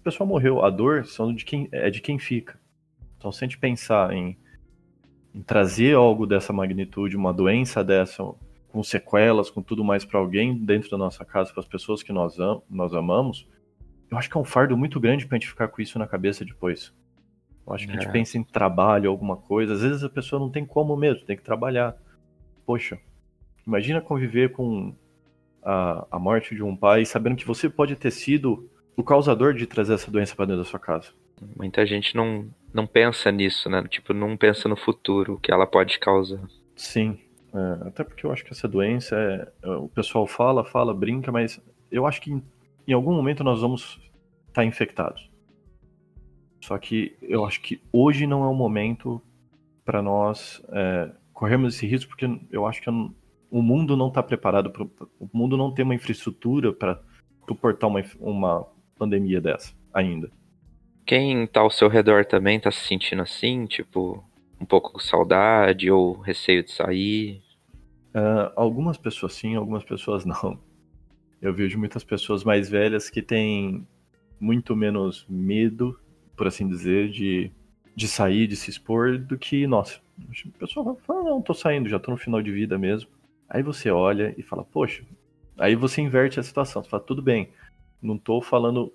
a 0.00 0.04
pessoa 0.04 0.26
morreu, 0.26 0.64
a 0.64 0.70
dor 0.70 1.04
são 1.04 1.34
de 1.34 1.44
quem, 1.44 1.68
é 1.72 1.90
de 1.90 2.00
quem 2.00 2.18
fica. 2.18 2.58
Então, 3.18 3.30
se 3.30 3.44
a 3.44 3.46
gente 3.46 3.58
pensar 3.58 4.12
em, 4.12 4.36
em 5.34 5.42
trazer 5.42 5.94
algo 5.94 6.26
dessa 6.26 6.52
magnitude, 6.52 7.16
uma 7.16 7.32
doença 7.32 7.84
dessa, 7.84 8.24
com 8.68 8.82
sequelas, 8.82 9.50
com 9.50 9.62
tudo 9.62 9.84
mais 9.84 10.04
para 10.04 10.18
alguém 10.18 10.56
dentro 10.56 10.90
da 10.90 10.96
nossa 10.96 11.24
casa, 11.24 11.52
para 11.52 11.60
as 11.60 11.68
pessoas 11.68 12.02
que 12.02 12.12
nós, 12.12 12.38
am 12.38 12.62
nós 12.70 12.94
amamos, 12.94 13.46
eu 14.10 14.18
acho 14.18 14.28
que 14.28 14.36
é 14.36 14.40
um 14.40 14.44
fardo 14.44 14.76
muito 14.76 14.98
grande 15.00 15.26
para 15.26 15.36
a 15.36 15.38
gente 15.38 15.48
ficar 15.48 15.68
com 15.68 15.80
isso 15.80 15.98
na 15.98 16.06
cabeça 16.06 16.44
depois. 16.44 16.92
Eu 17.66 17.72
acho 17.72 17.86
que 17.86 17.92
é. 17.92 17.96
a 17.96 18.00
gente 18.00 18.08
é. 18.08 18.12
pensa 18.12 18.38
em 18.38 18.42
trabalho, 18.42 19.10
alguma 19.10 19.36
coisa. 19.36 19.74
Às 19.74 19.82
vezes 19.82 20.04
a 20.04 20.10
pessoa 20.10 20.40
não 20.40 20.50
tem 20.50 20.64
como 20.64 20.96
mesmo, 20.96 21.24
tem 21.24 21.36
que 21.36 21.42
trabalhar. 21.42 21.96
Poxa, 22.66 22.98
imagina 23.66 24.00
conviver 24.00 24.52
com 24.52 24.94
a, 25.62 26.06
a 26.10 26.18
morte 26.18 26.54
de 26.54 26.62
um 26.62 26.76
pai 26.76 27.04
sabendo 27.04 27.36
que 27.36 27.46
você 27.46 27.68
pode 27.68 27.96
ter 27.96 28.10
sido 28.10 28.68
o 28.96 29.02
causador 29.02 29.54
de 29.54 29.66
trazer 29.66 29.94
essa 29.94 30.10
doença 30.10 30.34
para 30.34 30.46
dentro 30.46 30.62
da 30.62 30.68
sua 30.68 30.80
casa. 30.80 31.10
Muita 31.56 31.84
gente 31.86 32.14
não, 32.14 32.48
não 32.72 32.86
pensa 32.86 33.30
nisso, 33.32 33.68
né? 33.68 33.82
Tipo, 33.88 34.12
não 34.12 34.36
pensa 34.36 34.68
no 34.68 34.76
futuro, 34.76 35.38
que 35.40 35.50
ela 35.50 35.66
pode 35.66 35.98
causar. 35.98 36.40
Sim. 36.76 37.18
É, 37.54 37.88
até 37.88 38.04
porque 38.04 38.24
eu 38.24 38.32
acho 38.32 38.44
que 38.44 38.52
essa 38.52 38.68
doença 38.68 39.16
é, 39.16 39.48
é. 39.62 39.70
O 39.70 39.88
pessoal 39.88 40.26
fala, 40.26 40.64
fala, 40.64 40.94
brinca, 40.94 41.30
mas 41.30 41.60
eu 41.90 42.06
acho 42.06 42.20
que 42.20 42.32
em, 42.32 42.42
em 42.86 42.92
algum 42.92 43.12
momento 43.12 43.44
nós 43.44 43.60
vamos 43.60 44.00
estar 44.48 44.62
tá 44.62 44.64
infectados. 44.64 45.30
Só 46.60 46.78
que 46.78 47.16
eu 47.20 47.44
acho 47.44 47.60
que 47.60 47.82
hoje 47.92 48.26
não 48.26 48.44
é 48.44 48.46
o 48.46 48.54
momento 48.54 49.20
para 49.84 50.00
nós 50.00 50.62
é, 50.70 51.10
corrermos 51.42 51.74
esse 51.74 51.84
risco, 51.88 52.10
porque 52.10 52.28
eu 52.52 52.64
acho 52.68 52.80
que 52.80 52.88
eu, 52.88 53.12
o 53.50 53.60
mundo 53.60 53.96
não 53.96 54.06
está 54.06 54.22
preparado, 54.22 54.70
pro, 54.70 54.88
o 55.18 55.28
mundo 55.32 55.56
não 55.56 55.74
tem 55.74 55.84
uma 55.84 55.92
infraestrutura 55.92 56.72
para 56.72 57.02
suportar 57.48 57.88
uma, 57.88 58.00
uma 58.20 58.68
pandemia 58.96 59.40
dessa 59.40 59.74
ainda. 59.92 60.30
Quem 61.04 61.44
tá 61.48 61.58
ao 61.58 61.68
seu 61.68 61.88
redor 61.88 62.24
também 62.24 62.60
tá 62.60 62.70
se 62.70 62.86
sentindo 62.86 63.22
assim, 63.22 63.66
tipo, 63.66 64.24
um 64.60 64.64
pouco 64.64 64.92
com 64.92 65.00
saudade 65.00 65.90
ou 65.90 66.20
receio 66.20 66.62
de 66.62 66.70
sair? 66.70 67.42
Uh, 68.14 68.52
algumas 68.54 68.96
pessoas 68.96 69.32
sim, 69.32 69.56
algumas 69.56 69.82
pessoas 69.82 70.22
não. 70.24 70.56
Eu 71.40 71.52
vejo 71.52 71.76
muitas 71.76 72.04
pessoas 72.04 72.44
mais 72.44 72.70
velhas 72.70 73.10
que 73.10 73.20
têm 73.20 73.84
muito 74.38 74.76
menos 74.76 75.26
medo, 75.28 75.98
por 76.36 76.46
assim 76.46 76.68
dizer, 76.68 77.10
de, 77.10 77.50
de 77.96 78.06
sair, 78.06 78.46
de 78.46 78.54
se 78.54 78.70
expor, 78.70 79.18
do 79.18 79.36
que 79.36 79.66
nós. 79.66 80.00
A 80.28 80.58
pessoa 80.58 80.96
fala, 81.06 81.24
não, 81.24 81.42
tô 81.42 81.54
saindo, 81.54 81.88
já 81.88 81.98
tô 81.98 82.10
no 82.10 82.16
final 82.16 82.42
de 82.42 82.50
vida 82.50 82.78
mesmo. 82.78 83.10
Aí 83.48 83.62
você 83.62 83.90
olha 83.90 84.34
e 84.36 84.42
fala, 84.42 84.64
poxa, 84.64 85.04
aí 85.58 85.74
você 85.74 86.00
inverte 86.00 86.40
a 86.40 86.42
situação. 86.42 86.82
Você 86.82 86.88
fala, 86.88 87.02
tudo 87.02 87.22
bem, 87.22 87.50
não 88.00 88.18
tô 88.18 88.40
falando 88.40 88.92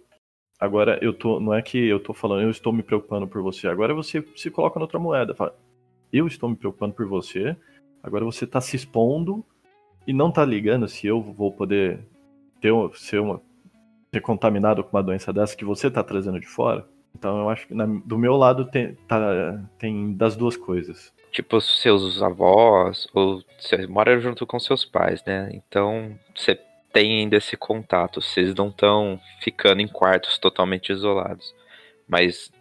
Agora 0.59 0.97
eu 1.03 1.13
tô, 1.13 1.39
não 1.39 1.53
é 1.53 1.61
que 1.61 1.77
eu 1.77 1.99
tô 1.99 2.13
falando, 2.13 2.41
eu 2.41 2.49
estou 2.49 2.73
me 2.73 2.81
preocupando 2.81 3.27
por 3.27 3.41
você. 3.41 3.67
Agora 3.67 3.93
você 3.93 4.25
se 4.35 4.49
coloca 4.49 4.79
na 4.79 4.85
outra 4.85 4.99
moeda, 4.99 5.35
fala, 5.35 5.55
eu 6.11 6.25
estou 6.25 6.49
me 6.49 6.55
preocupando 6.55 6.93
por 6.93 7.05
você. 7.05 7.55
Agora 8.01 8.25
você 8.25 8.45
está 8.45 8.59
se 8.59 8.75
expondo 8.75 9.45
e 10.05 10.13
não 10.13 10.29
está 10.29 10.43
ligando 10.43 10.87
se 10.87 11.05
eu 11.05 11.21
vou 11.21 11.51
poder 11.51 11.99
ter 12.59 12.73
ser 12.95 13.19
uma 13.19 13.41
ser 14.11 14.21
contaminado 14.21 14.83
com 14.83 14.95
uma 14.95 15.03
doença 15.03 15.31
dessa 15.31 15.55
que 15.55 15.65
você 15.65 15.87
está 15.87 16.03
trazendo 16.03 16.39
de 16.39 16.47
fora. 16.47 16.87
Então 17.15 17.37
eu 17.39 17.49
acho 17.49 17.67
que 17.67 17.75
na, 17.75 17.85
do 17.85 18.17
meu 18.17 18.35
lado 18.35 18.65
tem, 18.65 18.95
tá, 19.07 19.63
tem 19.77 20.13
das 20.13 20.35
duas 20.35 20.57
coisas. 20.57 21.13
Tipo 21.37 21.61
seus 21.61 22.19
avós 22.23 23.07
ou 23.13 23.43
você 23.59 23.85
mora 23.85 24.19
junto 24.19 24.43
com 24.47 24.59
seus 24.59 24.83
pais, 24.83 25.23
né? 25.23 25.51
Então 25.53 26.17
você 26.35 26.59
tem 26.91 27.19
ainda 27.19 27.37
esse 27.37 27.55
contato, 27.55 28.19
vocês 28.19 28.55
não 28.55 28.69
estão 28.69 29.19
ficando 29.39 29.79
em 29.79 29.87
quartos 29.87 30.39
totalmente 30.39 30.91
isolados. 30.91 31.53
Mas 32.07 32.51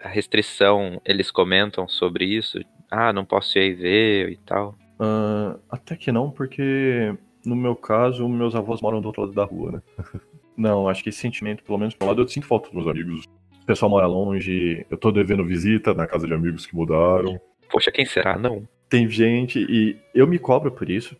a 0.00 0.08
restrição, 0.08 0.98
eles 1.04 1.30
comentam 1.30 1.86
sobre 1.86 2.24
isso? 2.24 2.58
Ah, 2.90 3.12
não 3.12 3.26
posso 3.26 3.58
ir 3.58 3.60
aí 3.60 3.74
ver 3.74 4.30
e 4.30 4.36
tal? 4.38 4.78
Uh, 4.98 5.60
até 5.68 5.94
que 5.94 6.10
não, 6.10 6.30
porque 6.30 7.14
no 7.44 7.54
meu 7.54 7.76
caso, 7.76 8.26
meus 8.30 8.54
avós 8.54 8.80
moram 8.80 9.02
do 9.02 9.08
outro 9.08 9.24
lado 9.24 9.34
da 9.34 9.44
rua, 9.44 9.72
né? 9.72 9.82
não, 10.56 10.88
acho 10.88 11.02
que 11.02 11.10
esse 11.10 11.18
sentimento, 11.18 11.62
pelo 11.62 11.76
menos 11.76 11.94
pro 11.94 12.08
lado, 12.08 12.22
eu 12.22 12.28
sinto 12.28 12.46
falta 12.46 12.70
dos 12.70 12.76
meus 12.76 12.88
amigos. 12.88 13.26
O 13.62 13.66
pessoal 13.66 13.90
mora 13.90 14.06
longe, 14.06 14.86
eu 14.88 14.96
tô 14.96 15.12
devendo 15.12 15.44
visita 15.44 15.92
na 15.92 16.06
casa 16.06 16.26
de 16.26 16.32
amigos 16.32 16.64
que 16.64 16.74
mudaram. 16.74 17.38
Poxa, 17.72 17.90
quem 17.90 18.04
será? 18.04 18.38
Não. 18.38 18.68
Tem 18.88 19.08
gente, 19.08 19.58
e 19.58 19.98
eu 20.14 20.26
me 20.26 20.38
cobro 20.38 20.70
por 20.70 20.90
isso, 20.90 21.16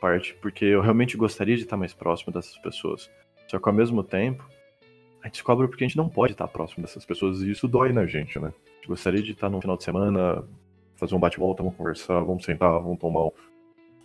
parte, 0.00 0.32
porque 0.40 0.64
eu 0.64 0.80
realmente 0.80 1.16
gostaria 1.16 1.56
de 1.56 1.64
estar 1.64 1.76
mais 1.76 1.92
próximo 1.92 2.32
dessas 2.32 2.56
pessoas. 2.58 3.10
Só 3.48 3.58
que 3.58 3.68
ao 3.68 3.74
mesmo 3.74 4.04
tempo, 4.04 4.48
a 5.20 5.26
gente 5.26 5.34
descobre 5.34 5.66
porque 5.66 5.82
a 5.82 5.88
gente 5.88 5.96
não 5.96 6.08
pode 6.08 6.32
estar 6.32 6.46
próximo 6.46 6.82
dessas 6.82 7.04
pessoas 7.04 7.42
e 7.42 7.50
isso 7.50 7.66
dói 7.66 7.92
na 7.92 8.06
gente, 8.06 8.38
né? 8.38 8.52
A 8.54 8.74
gente 8.76 8.86
gostaria 8.86 9.20
de 9.20 9.32
estar 9.32 9.50
no 9.50 9.60
final 9.60 9.76
de 9.76 9.82
semana, 9.82 10.44
fazer 10.94 11.16
um 11.16 11.18
bate-volta, 11.18 11.62
vamos 11.62 11.76
conversar, 11.76 12.20
vamos 12.20 12.44
sentar, 12.44 12.70
vamos 12.80 12.98
tomar 12.98 13.26
um 13.26 13.32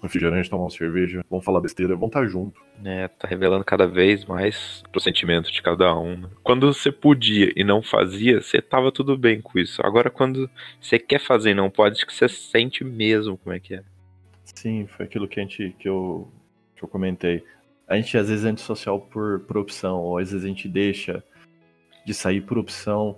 refrigerante, 0.05 0.49
tomar 0.49 0.63
uma 0.63 0.69
cerveja, 0.69 1.23
vamos 1.29 1.45
falar 1.45 1.61
besteira, 1.61 1.93
vamos 1.95 2.07
estar 2.07 2.25
junto. 2.25 2.61
É, 2.83 3.07
tá 3.07 3.27
revelando 3.27 3.63
cada 3.63 3.87
vez 3.87 4.25
mais 4.25 4.83
o 4.95 4.99
sentimento 4.99 5.51
de 5.51 5.61
cada 5.61 5.97
um. 5.97 6.17
Né? 6.17 6.29
Quando 6.43 6.71
você 6.71 6.91
podia 6.91 7.51
e 7.55 7.63
não 7.63 7.81
fazia, 7.81 8.41
você 8.41 8.61
tava 8.61 8.91
tudo 8.91 9.17
bem 9.17 9.41
com 9.41 9.59
isso. 9.59 9.81
Agora, 9.85 10.09
quando 10.09 10.49
você 10.79 10.97
quer 10.99 11.19
fazer 11.19 11.51
e 11.51 11.55
não 11.55 11.69
pode, 11.69 11.97
acho 11.97 12.07
que 12.07 12.13
você 12.13 12.29
sente 12.29 12.83
mesmo 12.83 13.37
como 13.37 13.55
é 13.55 13.59
que 13.59 13.75
é. 13.75 13.83
Sim, 14.43 14.87
foi 14.87 15.05
aquilo 15.05 15.27
que, 15.27 15.39
a 15.39 15.43
gente, 15.43 15.75
que, 15.79 15.89
eu, 15.89 16.31
que 16.75 16.83
eu 16.83 16.87
comentei. 16.87 17.43
A 17.87 17.95
gente 17.95 18.17
às 18.17 18.29
vezes 18.29 18.45
é 18.45 18.49
antissocial 18.49 18.99
por, 18.99 19.41
por 19.41 19.57
opção, 19.57 19.99
ou 19.99 20.17
às 20.17 20.31
vezes 20.31 20.43
a 20.43 20.47
gente 20.47 20.67
deixa 20.67 21.23
de 22.05 22.13
sair 22.13 22.41
por 22.41 22.57
opção. 22.57 23.17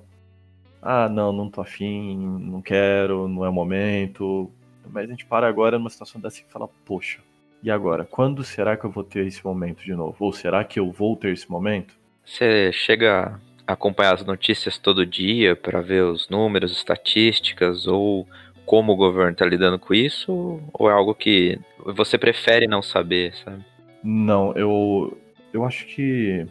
Ah, 0.81 1.09
não, 1.09 1.33
não 1.33 1.49
tô 1.49 1.61
afim, 1.61 2.17
não 2.17 2.61
quero, 2.61 3.27
não 3.27 3.43
é 3.45 3.49
o 3.49 3.53
momento. 3.53 4.51
Mas 4.91 5.05
a 5.05 5.07
gente 5.07 5.25
para 5.25 5.47
agora 5.47 5.77
numa 5.77 5.89
situação 5.89 6.19
dessa 6.19 6.41
e 6.41 6.51
fala, 6.51 6.67
poxa, 6.85 7.19
e 7.63 7.71
agora? 7.71 8.05
Quando 8.05 8.43
será 8.43 8.77
que 8.77 8.85
eu 8.85 8.91
vou 8.91 9.03
ter 9.03 9.25
esse 9.25 9.43
momento 9.43 9.83
de 9.83 9.93
novo? 9.93 10.15
Ou 10.19 10.31
será 10.31 10.63
que 10.63 10.79
eu 10.79 10.91
vou 10.91 11.15
ter 11.15 11.33
esse 11.33 11.49
momento? 11.49 11.95
Você 12.23 12.71
chega 12.71 13.39
a 13.65 13.73
acompanhar 13.73 14.13
as 14.13 14.25
notícias 14.25 14.77
todo 14.77 15.05
dia 15.05 15.55
para 15.55 15.81
ver 15.81 16.03
os 16.03 16.29
números, 16.29 16.71
estatísticas, 16.71 17.87
ou 17.87 18.27
como 18.65 18.93
o 18.93 18.97
governo 18.97 19.31
está 19.31 19.45
lidando 19.45 19.79
com 19.79 19.93
isso? 19.93 20.61
Ou 20.73 20.89
é 20.89 20.93
algo 20.93 21.15
que 21.15 21.59
você 21.85 22.17
prefere 22.17 22.67
não 22.67 22.81
saber, 22.81 23.33
sabe? 23.43 23.65
Não, 24.03 24.53
eu, 24.53 25.17
eu 25.53 25.65
acho 25.65 25.85
que. 25.87 26.45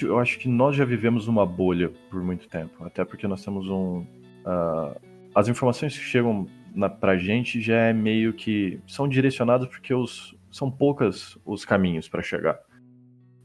Eu 0.00 0.20
acho 0.20 0.38
que 0.38 0.48
nós 0.48 0.76
já 0.76 0.84
vivemos 0.84 1.26
uma 1.26 1.44
bolha 1.44 1.90
por 2.08 2.22
muito 2.22 2.48
tempo. 2.48 2.84
Até 2.84 3.04
porque 3.04 3.26
nós 3.26 3.44
temos 3.44 3.68
um. 3.68 4.06
Uh, 4.46 4.96
as 5.34 5.48
informações 5.48 5.98
que 5.98 6.04
chegam 6.04 6.46
na, 6.74 6.88
pra 6.88 7.16
gente 7.16 7.60
já 7.60 7.76
é 7.76 7.92
meio 7.92 8.32
que. 8.32 8.80
são 8.86 9.08
direcionadas 9.08 9.68
porque 9.68 9.92
os, 9.94 10.36
são 10.50 10.70
poucas 10.70 11.38
os 11.44 11.64
caminhos 11.64 12.08
para 12.08 12.22
chegar. 12.22 12.58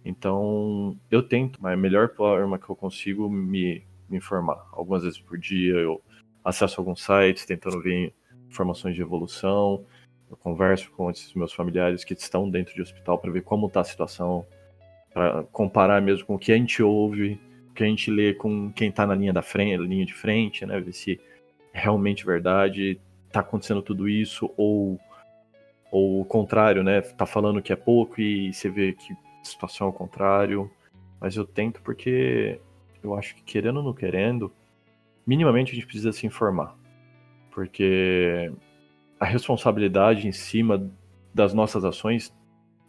Então, 0.03 0.97
eu 1.11 1.21
tento, 1.21 1.59
mas 1.61 1.73
a 1.73 1.77
melhor 1.77 2.13
forma 2.15 2.57
que 2.57 2.69
eu 2.69 2.75
consigo 2.75 3.29
me, 3.29 3.83
me 4.09 4.17
informar. 4.17 4.65
Algumas 4.71 5.03
vezes 5.03 5.19
por 5.19 5.37
dia 5.37 5.73
eu 5.73 6.01
acesso 6.43 6.79
alguns 6.79 7.03
sites, 7.03 7.45
tentando 7.45 7.81
ver 7.81 8.13
informações 8.49 8.95
de 8.95 9.01
evolução. 9.01 9.85
Eu 10.29 10.37
converso 10.37 10.89
com 10.91 11.09
esses 11.09 11.33
meus 11.33 11.53
familiares 11.53 12.03
que 12.03 12.13
estão 12.13 12.49
dentro 12.49 12.73
de 12.73 12.81
hospital 12.81 13.17
para 13.17 13.31
ver 13.31 13.43
como 13.43 13.67
está 13.67 13.81
a 13.81 13.83
situação, 13.83 14.45
para 15.13 15.43
comparar 15.51 16.01
mesmo 16.01 16.25
com 16.25 16.35
o 16.35 16.39
que 16.39 16.51
a 16.51 16.57
gente 16.57 16.81
ouve, 16.81 17.39
o 17.69 17.73
que 17.73 17.83
a 17.83 17.87
gente 17.87 18.09
lê 18.09 18.33
com 18.33 18.71
quem 18.71 18.89
está 18.89 19.05
na 19.05 19.15
linha 19.15 19.33
da 19.33 19.41
frente, 19.41 19.81
linha 19.83 20.05
de 20.05 20.13
frente, 20.13 20.65
né? 20.65 20.79
Ver 20.79 20.93
se 20.93 21.19
é 21.73 21.79
realmente 21.79 22.25
verdade, 22.25 22.99
está 23.27 23.41
acontecendo 23.41 23.81
tudo 23.81 24.07
isso 24.09 24.51
ou 24.57 24.99
ou 25.91 26.21
o 26.21 26.25
contrário, 26.25 26.83
né? 26.83 27.01
Tá 27.01 27.25
falando 27.25 27.61
que 27.61 27.71
é 27.71 27.75
pouco 27.75 28.19
e 28.19 28.53
você 28.53 28.69
vê 28.69 28.93
que 28.93 29.13
a 29.13 29.43
situação 29.43 29.87
é 29.87 29.89
o 29.89 29.93
contrário. 29.93 30.69
Mas 31.19 31.35
eu 31.35 31.45
tento 31.45 31.81
porque 31.81 32.59
eu 33.01 33.15
acho 33.15 33.35
que 33.35 33.43
querendo 33.43 33.77
ou 33.77 33.83
não 33.83 33.93
querendo, 33.93 34.51
minimamente 35.25 35.71
a 35.71 35.75
gente 35.75 35.85
precisa 35.85 36.11
se 36.11 36.27
informar. 36.27 36.75
Porque 37.51 38.51
a 39.19 39.25
responsabilidade 39.25 40.27
em 40.27 40.31
cima 40.31 40.91
das 41.33 41.53
nossas 41.53 41.85
ações 41.85 42.33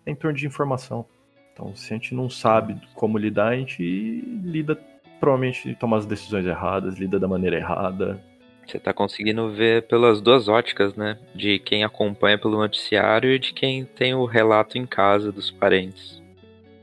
é 0.04 0.10
em 0.10 0.14
torno 0.14 0.36
de 0.36 0.46
informação. 0.46 1.06
Então, 1.52 1.74
se 1.74 1.92
a 1.92 1.96
gente 1.96 2.14
não 2.14 2.30
sabe 2.30 2.80
como 2.94 3.18
lidar, 3.18 3.48
a 3.48 3.56
gente 3.56 3.82
lida, 3.82 4.76
provavelmente 5.18 5.74
toma 5.74 5.96
as 5.96 6.06
decisões 6.06 6.46
erradas, 6.46 6.98
lida 6.98 7.18
da 7.18 7.26
maneira 7.26 7.56
errada. 7.56 8.22
Você 8.68 8.76
está 8.76 8.92
conseguindo 8.92 9.50
ver 9.50 9.86
pelas 9.86 10.20
duas 10.20 10.46
óticas, 10.46 10.94
né? 10.94 11.18
De 11.34 11.58
quem 11.58 11.84
acompanha 11.84 12.36
pelo 12.36 12.58
noticiário 12.58 13.30
e 13.32 13.38
de 13.38 13.54
quem 13.54 13.86
tem 13.86 14.14
o 14.14 14.26
relato 14.26 14.76
em 14.76 14.84
casa 14.84 15.32
dos 15.32 15.50
parentes. 15.50 16.22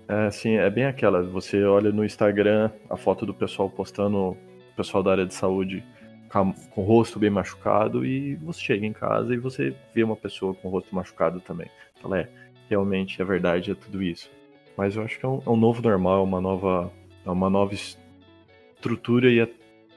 É, 0.08 0.32
sim, 0.32 0.56
é 0.56 0.68
bem 0.68 0.86
aquela. 0.86 1.22
Você 1.22 1.64
olha 1.64 1.92
no 1.92 2.04
Instagram 2.04 2.72
a 2.90 2.98
foto 2.98 3.24
do 3.24 3.36
pessoal 3.36 3.70
postando 3.70 4.36
pessoal 4.76 5.04
da 5.04 5.12
área 5.12 5.26
de 5.28 5.34
saúde 5.34 5.84
com, 6.28 6.54
com, 6.72 6.82
o 6.82 6.84
rosto 6.84 7.20
bem 7.20 7.30
machucado 7.30 8.04
e 8.04 8.36
você 8.36 8.60
chega 8.62 8.86
em 8.86 8.92
casa 8.92 9.34
e 9.34 9.38
você 9.38 9.74
vê 9.94 10.04
uma 10.04 10.16
pessoa 10.16 10.54
com 10.56 10.68
o 10.68 10.72
rosto 10.72 10.94
machucado 10.94 11.40
também. 11.40 11.70
Fala, 12.02 12.22
é, 12.22 12.30
realmente 12.68 13.22
é 13.22 13.26
verdade, 13.26 13.72
é 13.72 13.76
tudo 13.76 14.02
isso. 14.02 14.30
Mas 14.76 14.96
eu 14.96 15.04
acho 15.04 15.20
que 15.20 15.26
é 15.26 15.30
um, 15.30 15.42
é 15.46 15.50
um 15.50 15.56
novo 15.56 15.84
normal, 15.84 16.24
uma 16.24 16.42
nova, 16.42 16.92
é 17.24 17.30
uma 17.30 17.50
nova 17.50 17.74
estrutura 17.74 19.30
e 19.30 19.40
é 19.40 19.48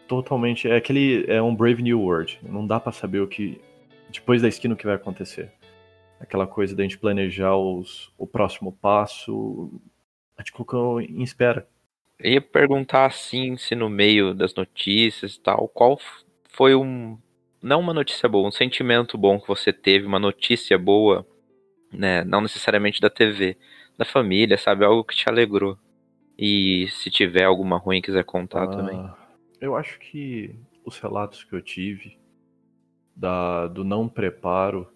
totalmente, 0.09 0.67
é 0.69 0.77
aquele, 0.77 1.25
é 1.29 1.41
um 1.41 1.55
Brave 1.55 1.83
New 1.83 2.00
World. 2.00 2.41
Não 2.43 2.67
dá 2.67 2.81
para 2.81 2.91
saber 2.91 3.21
o 3.21 3.29
que, 3.29 3.61
depois 4.11 4.43
da 4.43 4.49
esquina 4.49 4.75
o 4.75 4.77
que 4.77 4.87
vai 4.87 4.97
acontecer. 4.97 5.53
Aquela 6.19 6.47
coisa 6.47 6.75
da 6.75 6.83
gente 6.83 6.99
planejar 6.99 7.55
os, 7.57 8.11
o 8.19 8.27
próximo 8.27 8.73
passo, 8.73 9.71
a 10.37 10.41
gente 10.41 10.53
colocou 10.53 11.00
em 11.00 11.23
espera. 11.23 11.69
Eu 12.19 12.33
ia 12.33 12.41
perguntar 12.41 13.07
assim, 13.07 13.57
se 13.57 13.77
no 13.77 13.88
meio 13.88 14.35
das 14.35 14.53
notícias 14.55 15.37
e 15.37 15.41
tal, 15.41 15.69
qual 15.69 16.00
foi 16.49 16.75
um. 16.75 17.17
Não 17.62 17.81
uma 17.81 17.95
notícia 17.95 18.29
boa, 18.29 18.49
um 18.49 18.53
sentimento 18.53 19.19
bom 19.19 19.38
que 19.41 19.47
você 19.47 19.73
teve, 19.73 20.07
uma 20.07 20.19
notícia 20.19 20.79
boa, 20.79 21.27
né? 21.93 22.25
Não 22.25 22.41
necessariamente 22.41 23.00
da 23.00 23.11
TV, 23.11 23.57
da 23.97 24.05
família, 24.05 24.57
sabe? 24.57 24.85
Algo 24.85 25.05
que 25.05 25.15
te 25.15 25.29
alegrou. 25.29 25.77
E 26.37 26.87
se 26.91 27.11
tiver 27.11 27.45
alguma 27.45 27.79
ruim 27.79 28.00
quiser 28.00 28.25
contar 28.25 28.65
ah, 28.65 28.69
também. 28.69 29.11
Eu 29.61 29.75
acho 29.75 29.99
que 29.99 30.55
os 30.85 30.99
relatos 30.99 31.45
que 31.45 31.55
eu 31.55 31.61
tive 31.61 32.19
da, 33.15 33.67
do 33.67 33.85
não 33.85 34.09
preparo 34.09 34.87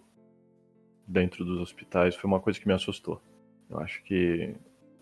dentro 1.05 1.43
dos 1.43 1.59
hospitais 1.59 2.15
foi 2.15 2.29
uma 2.29 2.39
coisa 2.39 2.59
que 2.59 2.67
me 2.67 2.73
assustou. 2.73 3.21
Eu 3.69 3.79
acho 3.79 4.01
que 4.03 4.55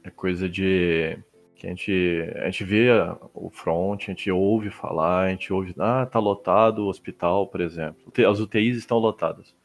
é 0.03 0.10
coisa 0.10 0.50
de 0.50 1.18
Que 1.56 1.68
a 1.68 1.70
gente, 1.70 2.34
a 2.38 2.46
gente 2.50 2.63
vê 2.63 2.89
o 3.34 3.51
front, 3.51 4.01
a 4.01 4.06
gente 4.12 4.32
ouve 4.32 4.72
falar, 4.72 5.25
a 5.25 5.30
gente 5.30 5.53
ouve, 5.53 5.75
ah, 5.77 6.08
tá 6.08 6.18
lotado 6.18 6.80
o 6.80 6.88
hospital, 6.88 7.48
por 7.48 7.62
exemplo. 7.62 8.12
As 8.27 8.39
UTIs 8.39 8.77
estão 8.77 8.98
lotadas. 8.98 9.56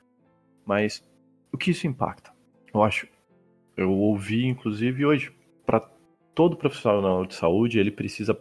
Mas 0.65 1.03
o 1.51 1.57
que 1.57 1.71
isso 1.71 1.87
impacta? 1.87 2.33
Eu 2.75 2.83
acho, 2.83 3.09
eu 3.77 3.91
ouvi 3.91 4.45
inclusive 4.45 5.07
hoje, 5.07 5.33
para 5.65 5.81
todo 6.35 6.57
profissional 6.57 7.25
de 7.25 7.35
saúde, 7.35 7.79
ele 7.79 7.91
precisa 7.91 8.35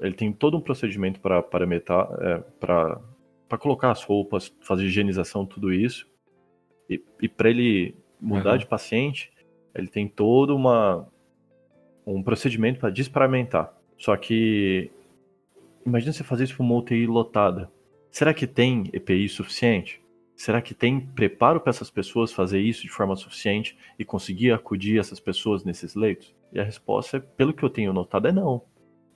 ele 0.00 0.14
tem 0.14 0.32
todo 0.32 0.56
um 0.56 0.60
procedimento 0.60 1.20
para 1.20 1.42
parametrar, 1.42 2.08
é, 2.20 2.38
para 2.60 3.58
colocar 3.58 3.90
as 3.90 4.02
roupas, 4.02 4.54
fazer 4.60 4.84
higienização, 4.84 5.46
tudo 5.46 5.72
isso. 5.72 6.06
E, 6.88 7.02
e 7.20 7.28
para 7.28 7.50
ele 7.50 7.94
mudar 8.20 8.52
uhum. 8.52 8.58
de 8.58 8.66
paciente, 8.66 9.32
ele 9.74 9.88
tem 9.88 10.08
todo 10.08 10.54
uma, 10.54 11.08
um 12.06 12.22
procedimento 12.22 12.80
para 12.80 12.90
desparamentar. 12.90 13.72
Só 13.96 14.16
que 14.16 14.90
imagina 15.84 16.12
você 16.12 16.24
fazer 16.24 16.44
isso 16.44 16.56
para 16.56 16.64
uma 16.64 16.76
UTI 16.76 17.06
lotada. 17.06 17.70
Será 18.10 18.32
que 18.32 18.46
tem 18.46 18.84
EPI 18.92 19.28
suficiente? 19.28 20.02
Será 20.34 20.62
que 20.62 20.72
tem 20.72 21.00
preparo 21.00 21.60
para 21.60 21.70
essas 21.70 21.90
pessoas 21.90 22.32
fazer 22.32 22.60
isso 22.60 22.82
de 22.82 22.88
forma 22.88 23.16
suficiente 23.16 23.76
e 23.98 24.04
conseguir 24.04 24.52
acudir 24.52 24.98
essas 24.98 25.18
pessoas 25.18 25.64
nesses 25.64 25.94
leitos? 25.94 26.34
E 26.52 26.60
a 26.60 26.64
resposta, 26.64 27.20
pelo 27.20 27.52
que 27.52 27.62
eu 27.62 27.68
tenho 27.68 27.92
notado, 27.92 28.28
é 28.28 28.32
não. 28.32 28.62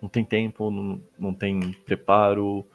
Não 0.02 0.08
tem 0.08 0.24
tempo, 0.24 0.68
não, 0.68 1.00
não 1.16 1.32
tem 1.32 1.72
preparo. 1.86 2.66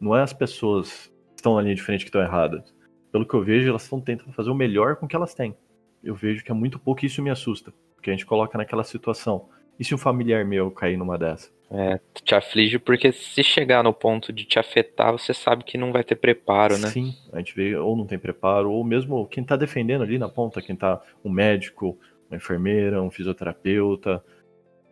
Não 0.00 0.16
é 0.16 0.22
as 0.22 0.32
pessoas 0.32 1.12
que 1.34 1.36
estão 1.36 1.54
na 1.54 1.60
linha 1.60 1.74
de 1.74 1.82
frente 1.82 2.00
que 2.00 2.08
estão 2.08 2.22
erradas. 2.22 2.74
Pelo 3.12 3.26
que 3.26 3.34
eu 3.34 3.44
vejo, 3.44 3.68
elas 3.68 3.82
estão 3.82 4.00
tentando 4.00 4.32
fazer 4.32 4.48
o 4.48 4.54
melhor 4.54 4.96
com 4.96 5.04
o 5.04 5.08
que 5.08 5.14
elas 5.14 5.34
têm. 5.34 5.54
Eu 6.02 6.14
vejo 6.14 6.42
que 6.42 6.50
é 6.50 6.54
muito 6.54 6.78
pouco 6.78 7.04
e 7.04 7.06
isso 7.06 7.22
me 7.22 7.28
assusta. 7.28 7.72
Porque 7.94 8.08
a 8.08 8.14
gente 8.14 8.24
coloca 8.24 8.56
naquela 8.56 8.82
situação. 8.82 9.50
E 9.78 9.84
se 9.84 9.94
um 9.94 9.98
familiar 9.98 10.44
meu 10.44 10.70
cair 10.70 10.96
numa 10.96 11.18
dessa? 11.18 11.50
É, 11.70 12.00
te 12.24 12.34
aflige 12.34 12.78
porque 12.78 13.12
se 13.12 13.44
chegar 13.44 13.84
no 13.84 13.94
ponto 13.94 14.32
de 14.32 14.44
te 14.44 14.58
afetar, 14.58 15.12
você 15.12 15.32
sabe 15.32 15.62
que 15.62 15.78
não 15.78 15.92
vai 15.92 16.02
ter 16.02 16.16
preparo, 16.16 16.76
né? 16.78 16.88
Sim, 16.88 17.14
a 17.32 17.38
gente 17.38 17.54
vê 17.54 17.76
ou 17.76 17.96
não 17.96 18.06
tem 18.06 18.18
preparo, 18.18 18.72
ou 18.72 18.82
mesmo 18.82 19.26
quem 19.28 19.44
tá 19.44 19.54
defendendo 19.54 20.02
ali 20.02 20.18
na 20.18 20.28
ponta, 20.28 20.60
quem 20.60 20.74
tá 20.74 21.00
um 21.24 21.30
médico, 21.30 21.96
uma 22.28 22.36
enfermeira, 22.36 23.00
um 23.00 23.10
fisioterapeuta, 23.10 24.22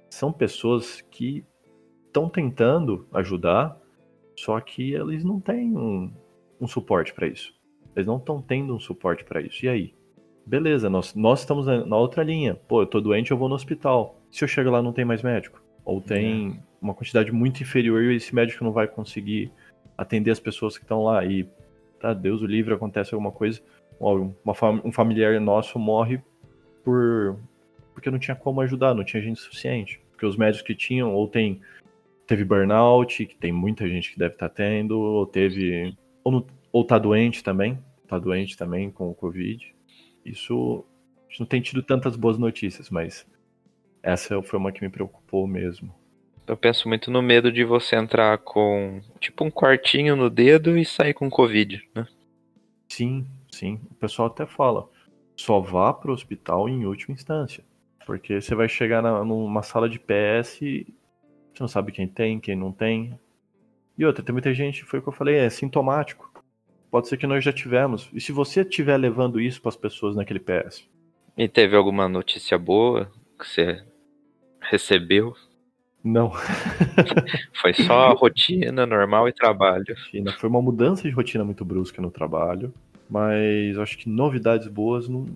são 0.08 0.32
pessoas 0.32 1.00
que 1.10 1.44
estão 2.18 2.28
tentando 2.28 3.06
ajudar, 3.12 3.80
só 4.36 4.60
que 4.60 4.92
eles 4.92 5.24
não 5.24 5.40
têm 5.40 5.76
um, 5.76 6.12
um 6.60 6.66
suporte 6.66 7.14
para 7.14 7.28
isso. 7.28 7.54
Eles 7.94 8.06
não 8.06 8.16
estão 8.16 8.42
tendo 8.42 8.74
um 8.74 8.80
suporte 8.80 9.24
para 9.24 9.40
isso. 9.40 9.64
E 9.64 9.68
aí? 9.68 9.94
Beleza, 10.44 10.88
nós, 10.90 11.14
nós 11.14 11.40
estamos 11.40 11.66
na, 11.66 11.84
na 11.84 11.96
outra 11.96 12.22
linha. 12.22 12.54
Pô, 12.54 12.82
eu 12.82 12.86
tô 12.86 13.00
doente, 13.00 13.30
eu 13.30 13.36
vou 13.36 13.48
no 13.48 13.54
hospital. 13.54 14.20
Se 14.30 14.42
eu 14.44 14.48
chego 14.48 14.70
lá, 14.70 14.82
não 14.82 14.92
tem 14.92 15.04
mais 15.04 15.22
médico. 15.22 15.62
Ou 15.84 16.00
tem 16.00 16.58
é. 16.58 16.62
uma 16.80 16.94
quantidade 16.94 17.30
muito 17.32 17.62
inferior 17.62 18.02
e 18.02 18.16
esse 18.16 18.34
médico 18.34 18.64
não 18.64 18.72
vai 18.72 18.88
conseguir 18.88 19.52
atender 19.96 20.30
as 20.30 20.40
pessoas 20.40 20.76
que 20.76 20.84
estão 20.84 21.04
lá. 21.04 21.24
E, 21.24 21.48
tá, 22.00 22.12
Deus 22.14 22.42
o 22.42 22.46
livre, 22.46 22.74
acontece 22.74 23.14
alguma 23.14 23.32
coisa. 23.32 23.60
Uma, 24.00 24.54
um 24.84 24.92
familiar 24.92 25.40
nosso 25.40 25.78
morre 25.78 26.20
por 26.84 27.38
porque 27.92 28.12
não 28.12 28.18
tinha 28.18 28.36
como 28.36 28.60
ajudar, 28.60 28.94
não 28.94 29.02
tinha 29.02 29.20
gente 29.20 29.40
suficiente. 29.40 30.00
Porque 30.12 30.24
os 30.24 30.36
médicos 30.36 30.64
que 30.64 30.74
tinham, 30.74 31.12
ou 31.14 31.26
tem 31.26 31.60
teve 32.28 32.44
burnout, 32.44 33.24
que 33.24 33.36
tem 33.36 33.50
muita 33.50 33.88
gente 33.88 34.12
que 34.12 34.18
deve 34.18 34.34
estar 34.34 34.48
tá 34.50 34.54
tendo, 34.54 35.00
ou 35.00 35.26
teve. 35.26 35.96
Ou, 36.22 36.30
não, 36.30 36.46
ou 36.70 36.84
tá 36.84 36.98
doente 36.98 37.42
também. 37.42 37.82
Tá 38.06 38.18
doente 38.18 38.56
também 38.56 38.90
com 38.90 39.08
o 39.10 39.14
Covid. 39.14 39.74
Isso. 40.24 40.84
A 41.26 41.30
gente 41.30 41.40
não 41.40 41.46
tem 41.46 41.60
tido 41.60 41.82
tantas 41.82 42.16
boas 42.16 42.38
notícias, 42.38 42.88
mas 42.90 43.26
essa 44.02 44.40
foi 44.42 44.58
uma 44.58 44.70
que 44.70 44.82
me 44.82 44.90
preocupou 44.90 45.46
mesmo. 45.46 45.94
Eu 46.46 46.56
penso 46.56 46.88
muito 46.88 47.10
no 47.10 47.20
medo 47.20 47.52
de 47.52 47.64
você 47.64 47.96
entrar 47.96 48.38
com 48.38 49.00
tipo 49.20 49.44
um 49.44 49.50
quartinho 49.50 50.16
no 50.16 50.30
dedo 50.30 50.78
e 50.78 50.84
sair 50.84 51.12
com 51.12 51.28
Covid, 51.28 51.82
né? 51.94 52.06
Sim, 52.88 53.26
sim. 53.50 53.80
O 53.90 53.94
pessoal 53.94 54.28
até 54.28 54.46
fala, 54.46 54.88
só 55.36 55.60
vá 55.60 55.92
para 55.92 56.10
o 56.10 56.14
hospital 56.14 56.68
em 56.68 56.86
última 56.86 57.14
instância. 57.14 57.62
Porque 58.06 58.40
você 58.40 58.54
vai 58.54 58.66
chegar 58.66 59.02
na, 59.02 59.22
numa 59.22 59.62
sala 59.62 59.88
de 59.90 59.98
PS 59.98 60.62
e 60.62 60.86
você 61.58 61.62
não 61.64 61.68
sabe 61.68 61.92
quem 61.92 62.06
tem, 62.06 62.38
quem 62.38 62.56
não 62.56 62.72
tem. 62.72 63.18
E 63.96 64.04
outra, 64.04 64.22
tem 64.22 64.32
muita 64.32 64.54
gente, 64.54 64.84
foi 64.84 65.00
o 65.00 65.02
que 65.02 65.08
eu 65.08 65.12
falei, 65.12 65.36
é 65.36 65.50
sintomático. 65.50 66.30
Pode 66.90 67.08
ser 67.08 67.16
que 67.16 67.26
nós 67.26 67.44
já 67.44 67.52
tivemos. 67.52 68.08
E 68.14 68.20
se 68.20 68.32
você 68.32 68.62
estiver 68.62 68.96
levando 68.96 69.40
isso 69.40 69.60
para 69.60 69.68
as 69.68 69.76
pessoas 69.76 70.16
naquele 70.16 70.40
PS? 70.40 70.88
E 71.36 71.48
teve 71.48 71.76
alguma 71.76 72.08
notícia 72.08 72.56
boa 72.58 73.10
que 73.38 73.46
você 73.46 73.84
recebeu? 74.60 75.34
Não. 76.02 76.32
foi 77.60 77.74
só 77.74 78.14
rotina 78.14 78.86
normal 78.86 79.28
e 79.28 79.32
trabalho. 79.32 79.94
Foi 80.38 80.48
uma 80.48 80.62
mudança 80.62 81.02
de 81.02 81.10
rotina 81.10 81.44
muito 81.44 81.64
brusca 81.64 82.00
no 82.00 82.10
trabalho, 82.10 82.72
mas 83.10 83.76
acho 83.78 83.98
que 83.98 84.08
novidades 84.08 84.68
boas 84.68 85.08
não, 85.08 85.26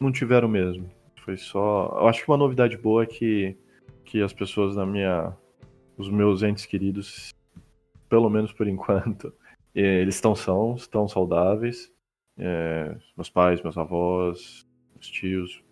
não 0.00 0.10
tiveram 0.10 0.48
mesmo. 0.48 0.88
Foi 1.24 1.36
só. 1.36 1.98
Eu 2.00 2.08
acho 2.08 2.22
que 2.22 2.30
uma 2.30 2.36
novidade 2.36 2.76
boa 2.76 3.02
é 3.02 3.06
que, 3.06 3.56
que 4.04 4.22
as 4.22 4.32
pessoas 4.32 4.76
na 4.76 4.86
minha. 4.86 5.32
Os 5.96 6.08
meus 6.08 6.42
entes 6.42 6.66
queridos, 6.66 7.32
pelo 8.08 8.28
menos 8.28 8.52
por 8.52 8.66
enquanto, 8.68 9.32
eles 9.74 10.14
estão 10.14 10.34
sãos, 10.34 10.82
estão 10.82 11.08
saudáveis. 11.08 11.92
É, 12.36 12.96
meus 13.16 13.30
pais, 13.30 13.62
meus 13.62 13.78
avós, 13.78 14.66
meus 14.94 15.06
tios, 15.08 15.62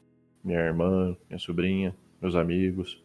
minha 0.44 0.60
irmã, 0.60 1.16
minha 1.28 1.38
sobrinha, 1.38 1.94
meus 2.20 2.36
amigos, 2.36 3.02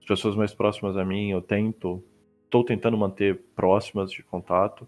as 0.00 0.06
pessoas 0.06 0.36
mais 0.36 0.54
próximas 0.54 0.96
a 0.96 1.04
mim, 1.04 1.30
eu 1.30 1.42
tento, 1.42 2.02
estou 2.44 2.64
tentando 2.64 2.96
manter 2.96 3.42
próximas 3.54 4.12
de 4.12 4.22
contato 4.22 4.86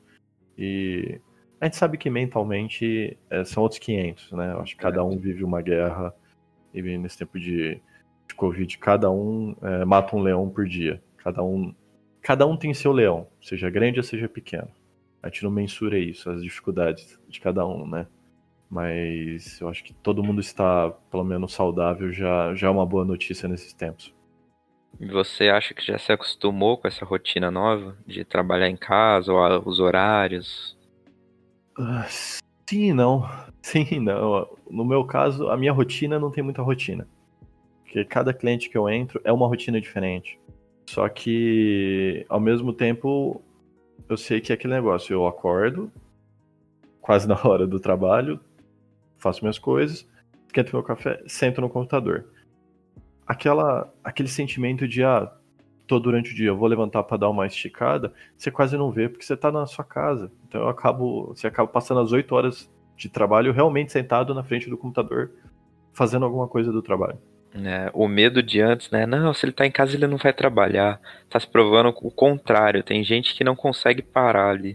e 0.57 1.21
a 1.61 1.64
gente 1.64 1.77
sabe 1.77 1.97
que 1.97 2.11
mentalmente 2.11 3.16
é, 3.31 3.45
são 3.45 3.62
outros 3.62 3.79
500, 3.81 4.33
né? 4.33 4.53
Eu 4.53 4.61
acho 4.61 4.77
que 4.77 4.83
cada 4.83 5.05
um 5.05 5.16
vive 5.16 5.45
uma 5.45 5.61
guerra 5.61 6.14
e 6.75 6.83
nesse 6.99 7.18
tempo 7.18 7.38
de, 7.38 7.81
de 8.29 8.35
Covid, 8.35 8.79
cada 8.79 9.11
um 9.11 9.55
é, 9.62 9.85
mata 9.85 10.16
um 10.16 10.23
leão 10.23 10.49
por 10.49 10.66
dia. 10.66 11.03
Cada 11.22 11.42
um, 11.42 11.74
cada 12.20 12.46
um 12.46 12.56
tem 12.56 12.74
seu 12.74 12.92
leão, 12.92 13.28
seja 13.40 13.70
grande 13.70 13.98
ou 13.98 14.04
seja 14.04 14.28
pequeno. 14.28 14.68
A 15.22 15.28
gente 15.28 15.44
não 15.44 15.50
mensura 15.50 15.98
isso, 15.98 16.28
as 16.28 16.42
dificuldades 16.42 17.18
de 17.28 17.40
cada 17.40 17.66
um, 17.66 17.87
né? 17.87 18.06
Mas 18.68 19.61
eu 19.61 19.68
acho 19.68 19.85
que 19.85 19.92
todo 19.92 20.22
mundo 20.22 20.40
está, 20.40 20.90
pelo 21.11 21.22
menos, 21.22 21.52
saudável 21.52 22.11
já, 22.12 22.54
já 22.54 22.66
é 22.66 22.70
uma 22.70 22.87
boa 22.87 23.04
notícia 23.04 23.48
nesses 23.48 23.72
tempos. 23.72 24.12
E 24.98 25.06
você 25.06 25.48
acha 25.48 25.74
que 25.74 25.85
já 25.85 25.98
se 25.98 26.11
acostumou 26.11 26.78
com 26.78 26.88
essa 26.88 27.04
rotina 27.04 27.50
nova 27.50 27.96
de 28.06 28.24
trabalhar 28.24 28.68
em 28.68 28.76
casa, 28.76 29.32
ou 29.32 29.68
os 29.68 29.78
horários? 29.78 30.76
Uh, 31.78 32.04
sim 32.68 32.90
e 32.90 32.92
não. 32.92 33.28
Sim 33.62 33.87
e 33.92 34.00
não. 34.00 34.48
No 34.68 34.85
meu 34.85 35.04
caso, 35.04 35.48
a 35.48 35.56
minha 35.56 35.72
rotina 35.72 36.18
não 36.18 36.32
tem 36.32 36.42
muita 36.42 36.62
rotina. 36.62 37.06
Porque 37.85 38.04
cada 38.04 38.35
cliente 38.35 38.68
que 38.68 38.76
eu 38.76 38.88
entro 38.88 39.20
é 39.22 39.32
uma 39.32 39.46
rotina 39.46 39.80
diferente. 39.80 40.37
Só 40.87 41.09
que, 41.09 42.27
ao 42.29 42.40
mesmo 42.40 42.73
tempo, 42.73 43.42
eu 44.09 44.16
sei 44.16 44.40
que 44.40 44.53
é 44.53 44.55
aquele 44.55 44.75
negócio. 44.75 45.14
Eu 45.14 45.27
acordo 45.27 45.90
quase 47.01 47.27
na 47.29 47.38
hora 47.45 47.66
do 47.66 47.81
trabalho, 47.81 48.40
faço 49.18 49.42
minhas 49.42 49.59
coisas, 49.59 50.09
esquento 50.47 50.75
meu 50.75 50.83
café, 50.83 51.23
sento 51.27 51.61
no 51.61 51.68
computador. 51.68 52.27
Aquela, 53.27 53.92
aquele 54.03 54.29
sentimento 54.29 54.87
de, 54.87 55.03
ah, 55.03 55.31
tô 55.87 55.99
durante 55.99 56.33
o 56.33 56.35
dia, 56.35 56.49
eu 56.49 56.57
vou 56.57 56.68
levantar 56.68 57.03
para 57.03 57.16
dar 57.16 57.31
uma 57.31 57.47
esticada, 57.47 58.12
você 58.37 58.51
quase 58.51 58.77
não 58.77 58.90
vê 58.90 59.09
porque 59.09 59.25
você 59.25 59.37
tá 59.37 59.51
na 59.51 59.66
sua 59.66 59.85
casa. 59.85 60.31
Então 60.47 60.62
eu 60.62 60.68
acabo, 60.68 61.29
você 61.29 61.47
acaba 61.47 61.68
passando 61.68 62.01
as 62.01 62.12
oito 62.12 62.35
horas 62.35 62.71
de 62.97 63.09
trabalho 63.09 63.53
realmente 63.53 63.92
sentado 63.92 64.35
na 64.35 64.45
frente 64.45 64.71
do 64.71 64.77
computador, 64.77 65.33
fazendo 65.92 66.25
alguma 66.25 66.47
coisa 66.47 66.71
do 66.71 66.83
trabalho. 66.83 67.18
É, 67.55 67.91
o 67.93 68.09
medo 68.09 68.43
de 68.43 68.61
antes, 68.61 68.91
né? 68.91 69.05
Não, 69.05 69.35
se 69.35 69.45
ele 69.45 69.53
tá 69.53 69.67
em 69.67 69.71
casa 69.71 69.95
ele 69.95 70.07
não 70.07 70.17
vai 70.17 70.33
trabalhar. 70.33 71.01
Tá 71.29 71.38
se 71.38 71.47
provando 71.47 71.88
o 71.88 72.11
contrário. 72.11 72.83
Tem 72.83 73.05
gente 73.05 73.35
que 73.35 73.45
não 73.45 73.55
consegue 73.55 74.01
parar 74.01 74.51
ali. 74.51 74.75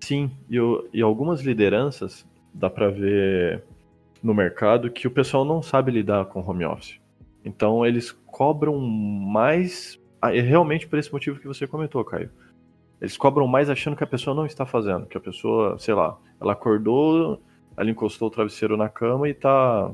Sim, 0.00 0.30
e, 0.50 0.56
e 0.92 1.02
algumas 1.02 1.42
lideranças 1.42 2.26
dá 2.52 2.70
para 2.70 2.88
ver 2.88 3.62
no 4.22 4.34
mercado 4.34 4.90
que 4.90 5.06
o 5.06 5.10
pessoal 5.10 5.44
não 5.44 5.62
sabe 5.62 5.92
lidar 5.92 6.24
com 6.26 6.40
home 6.40 6.64
office. 6.64 6.98
Então 7.44 7.86
eles 7.86 8.10
cobram 8.26 8.78
mais, 8.78 10.00
ah, 10.20 10.30
realmente 10.30 10.86
por 10.88 10.98
esse 10.98 11.12
motivo 11.12 11.38
que 11.38 11.46
você 11.46 11.66
comentou, 11.66 12.04
Caio. 12.04 12.30
Eles 13.00 13.16
cobram 13.16 13.46
mais 13.46 13.68
achando 13.68 13.96
que 13.96 14.02
a 14.02 14.06
pessoa 14.06 14.34
não 14.34 14.46
está 14.46 14.64
fazendo, 14.64 15.06
que 15.06 15.16
a 15.16 15.20
pessoa, 15.20 15.78
sei 15.78 15.94
lá, 15.94 16.18
ela 16.40 16.54
acordou, 16.54 17.40
ela 17.76 17.90
encostou 17.90 18.28
o 18.28 18.30
travesseiro 18.30 18.76
na 18.76 18.88
cama 18.88 19.28
e 19.28 19.34
tá 19.34 19.92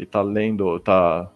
e 0.00 0.06
tá 0.06 0.22
lendo, 0.22 0.78
tá 0.80 1.30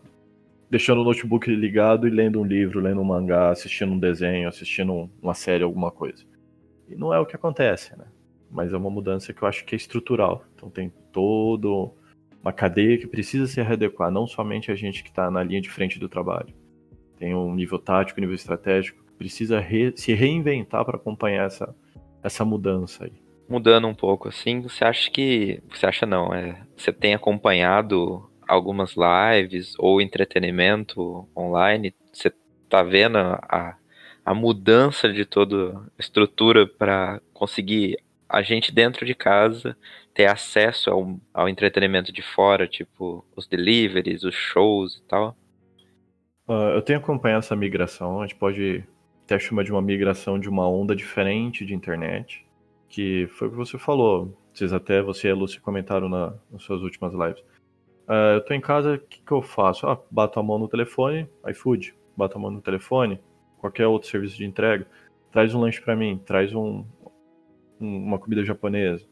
deixando 0.70 1.02
o 1.02 1.04
notebook 1.04 1.54
ligado 1.54 2.08
e 2.08 2.10
lendo 2.10 2.40
um 2.40 2.44
livro, 2.44 2.80
lendo 2.80 3.00
um 3.00 3.04
mangá, 3.04 3.50
assistindo 3.50 3.92
um 3.92 3.98
desenho, 3.98 4.48
assistindo 4.48 5.10
uma 5.22 5.34
série, 5.34 5.62
alguma 5.62 5.90
coisa. 5.90 6.24
E 6.88 6.96
não 6.96 7.12
é 7.12 7.18
o 7.20 7.26
que 7.26 7.36
acontece, 7.36 7.96
né? 7.96 8.06
mas 8.54 8.72
é 8.72 8.76
uma 8.76 8.88
mudança 8.88 9.32
que 9.34 9.42
eu 9.42 9.48
acho 9.48 9.64
que 9.64 9.74
é 9.74 9.76
estrutural. 9.76 10.44
Então 10.54 10.70
tem 10.70 10.92
todo 11.12 11.92
uma 12.40 12.52
cadeia 12.52 12.96
que 12.96 13.06
precisa 13.06 13.48
se 13.48 13.60
readequar, 13.60 14.12
não 14.12 14.28
somente 14.28 14.70
a 14.70 14.76
gente 14.76 15.02
que 15.02 15.08
está 15.08 15.28
na 15.28 15.42
linha 15.42 15.60
de 15.60 15.68
frente 15.68 15.98
do 15.98 16.08
trabalho. 16.08 16.54
tem 17.18 17.34
um 17.34 17.52
nível 17.52 17.78
tático, 17.78 18.20
nível 18.20 18.34
estratégico, 18.34 19.02
precisa 19.18 19.58
re, 19.58 19.92
se 19.96 20.14
reinventar 20.14 20.84
para 20.84 20.96
acompanhar 20.96 21.46
essa, 21.46 21.74
essa 22.22 22.44
mudança 22.44 23.04
aí. 23.04 23.12
Mudando 23.48 23.88
um 23.88 23.94
pouco, 23.94 24.28
assim, 24.28 24.60
você 24.60 24.84
acha 24.84 25.10
que. 25.10 25.60
Você 25.70 25.84
acha 25.84 26.06
não, 26.06 26.32
é. 26.32 26.64
Você 26.76 26.92
tem 26.92 27.12
acompanhado 27.12 28.30
algumas 28.54 28.94
lives 28.96 29.74
ou 29.78 30.00
entretenimento 30.00 31.28
online? 31.36 31.94
Você 32.12 32.32
tá 32.68 32.82
vendo 32.82 33.18
a, 33.18 33.76
a 34.24 34.34
mudança 34.34 35.12
de 35.12 35.24
toda 35.24 35.76
a 35.76 35.82
estrutura 35.98 36.66
para 36.66 37.20
conseguir 37.32 37.98
a 38.28 38.42
gente 38.42 38.72
dentro 38.72 39.04
de 39.04 39.14
casa 39.14 39.76
ter 40.14 40.26
acesso 40.26 40.90
ao, 40.90 41.20
ao 41.32 41.48
entretenimento 41.48 42.12
de 42.12 42.22
fora, 42.22 42.66
tipo 42.66 43.24
os 43.36 43.46
deliveries, 43.46 44.24
os 44.24 44.34
shows 44.34 44.96
e 44.96 45.02
tal? 45.02 45.36
Uh, 46.48 46.74
eu 46.74 46.82
tenho 46.82 46.98
acompanhado 46.98 47.40
essa 47.44 47.56
migração, 47.56 48.20
a 48.20 48.26
gente 48.26 48.38
pode 48.38 48.84
até 49.24 49.38
chamar 49.38 49.64
de 49.64 49.72
uma 49.72 49.80
migração 49.80 50.38
de 50.38 50.48
uma 50.48 50.68
onda 50.68 50.94
diferente 50.94 51.64
de 51.64 51.74
internet, 51.74 52.46
que 52.88 53.26
foi 53.32 53.48
o 53.48 53.50
que 53.50 53.56
você 53.56 53.78
falou. 53.78 54.36
Vocês 54.52 54.72
até, 54.72 55.02
você 55.02 55.28
e 55.28 55.30
a 55.30 55.34
Lúcia 55.34 55.60
comentaram 55.60 56.08
na, 56.08 56.34
nas 56.50 56.62
suas 56.62 56.82
últimas 56.82 57.12
lives. 57.12 57.42
Uh, 58.08 58.36
eu 58.36 58.44
tô 58.44 58.52
em 58.52 58.60
casa, 58.60 58.94
o 58.94 58.98
que, 58.98 59.20
que 59.20 59.32
eu 59.32 59.40
faço? 59.40 59.86
Ah, 59.86 59.98
bato 60.10 60.38
a 60.38 60.42
mão 60.42 60.58
no 60.58 60.68
telefone, 60.68 61.28
iFood, 61.48 61.94
bato 62.16 62.36
a 62.36 62.40
mão 62.40 62.50
no 62.50 62.60
telefone, 62.60 63.18
qualquer 63.58 63.86
outro 63.86 64.08
serviço 64.08 64.36
de 64.36 64.44
entrega, 64.44 64.86
traz 65.32 65.54
um 65.54 65.60
lanche 65.60 65.80
para 65.80 65.96
mim, 65.96 66.20
traz 66.24 66.54
um, 66.54 66.84
um, 67.80 67.96
uma 67.96 68.18
comida 68.18 68.44
japonesa. 68.44 69.06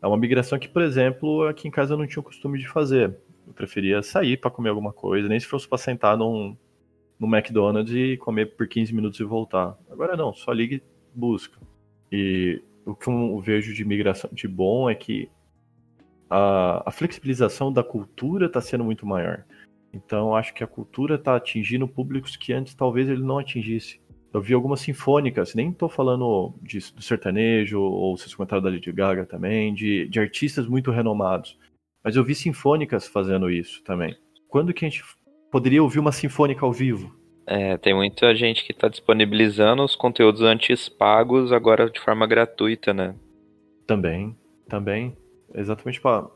É 0.00 0.06
uma 0.06 0.16
migração 0.16 0.58
que, 0.58 0.68
por 0.68 0.82
exemplo, 0.82 1.46
aqui 1.48 1.66
em 1.66 1.70
casa 1.70 1.94
eu 1.94 1.98
não 1.98 2.06
tinha 2.06 2.20
o 2.20 2.24
costume 2.24 2.58
de 2.58 2.68
fazer. 2.68 3.16
Eu 3.46 3.52
preferia 3.52 4.02
sair 4.02 4.36
para 4.36 4.50
comer 4.50 4.68
alguma 4.68 4.92
coisa, 4.92 5.28
nem 5.28 5.40
se 5.40 5.46
fosse 5.46 5.68
para 5.68 5.78
sentar 5.78 6.16
num, 6.16 6.56
no 7.18 7.26
McDonald's 7.26 7.94
e 7.94 8.16
comer 8.16 8.54
por 8.54 8.68
15 8.68 8.94
minutos 8.94 9.18
e 9.18 9.24
voltar. 9.24 9.76
Agora 9.90 10.16
não, 10.16 10.32
só 10.32 10.52
liga 10.52 10.76
e 10.76 10.82
busca. 11.14 11.58
E 12.12 12.62
o 12.84 12.94
que 12.94 13.08
eu 13.08 13.40
vejo 13.40 13.74
de 13.74 13.84
migração 13.84 14.30
de 14.32 14.46
bom 14.46 14.88
é 14.88 14.94
que 14.94 15.28
a, 16.28 16.82
a 16.86 16.90
flexibilização 16.90 17.72
da 17.72 17.82
cultura 17.82 18.46
está 18.46 18.60
sendo 18.60 18.84
muito 18.84 19.06
maior. 19.06 19.44
Então 19.92 20.34
acho 20.34 20.52
que 20.52 20.64
a 20.64 20.66
cultura 20.66 21.14
está 21.14 21.36
atingindo 21.36 21.86
públicos 21.86 22.36
que 22.36 22.52
antes 22.52 22.74
talvez 22.74 23.08
ele 23.08 23.22
não 23.22 23.38
atingisse. 23.38 24.00
Eu 24.32 24.40
vi 24.40 24.52
algumas 24.52 24.80
sinfônicas, 24.80 25.54
nem 25.54 25.70
estou 25.70 25.88
falando 25.88 26.52
de, 26.60 26.80
do 26.92 27.00
sertanejo, 27.00 27.80
ou 27.80 28.16
vocês 28.16 28.34
comentaram 28.34 28.62
da 28.62 28.68
Lady 28.68 28.90
Gaga 28.90 29.24
também, 29.24 29.72
de, 29.72 30.08
de 30.08 30.18
artistas 30.18 30.66
muito 30.66 30.90
renomados. 30.90 31.56
Mas 32.02 32.16
eu 32.16 32.24
vi 32.24 32.34
sinfônicas 32.34 33.06
fazendo 33.06 33.48
isso 33.48 33.82
também. 33.84 34.16
Quando 34.48 34.74
que 34.74 34.84
a 34.84 34.88
gente 34.88 35.04
poderia 35.52 35.80
ouvir 35.80 36.00
uma 36.00 36.10
sinfônica 36.10 36.66
ao 36.66 36.72
vivo? 36.72 37.14
É, 37.46 37.76
tem 37.76 37.94
muita 37.94 38.34
gente 38.34 38.64
que 38.64 38.72
está 38.72 38.88
disponibilizando 38.88 39.84
os 39.84 39.94
conteúdos 39.94 40.40
antes 40.40 40.88
pagos 40.88 41.52
agora 41.52 41.88
de 41.88 42.00
forma 42.00 42.26
gratuita, 42.26 42.92
né? 42.92 43.14
Também, 43.86 44.36
também. 44.68 45.16
Exatamente 45.54 46.00
para. 46.00 46.26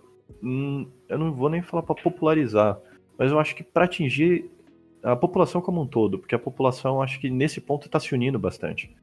Hum, 0.43 0.87
eu 1.09 1.19
não 1.19 1.33
vou 1.33 1.49
nem 1.49 1.63
falar 1.63 1.83
para 1.83 1.95
popularizar, 1.95 2.79
mas 3.19 3.31
eu 3.31 3.39
acho 3.39 3.57
que 3.57 3.63
para 3.63 3.85
atingir 3.85 4.51
a 5.03 5.17
população 5.17 5.61
como 5.61 5.81
um 5.81 5.87
todo, 5.87 6.19
porque 6.19 6.35
a 6.35 6.39
população 6.39 7.03
acho 7.03 7.19
que 7.21 7.31
nesse 7.31 7.61
ponto 7.61 7.87
está 7.87 7.99
se 7.99 8.15
unindo 8.15 8.39
bastante. 8.39 8.95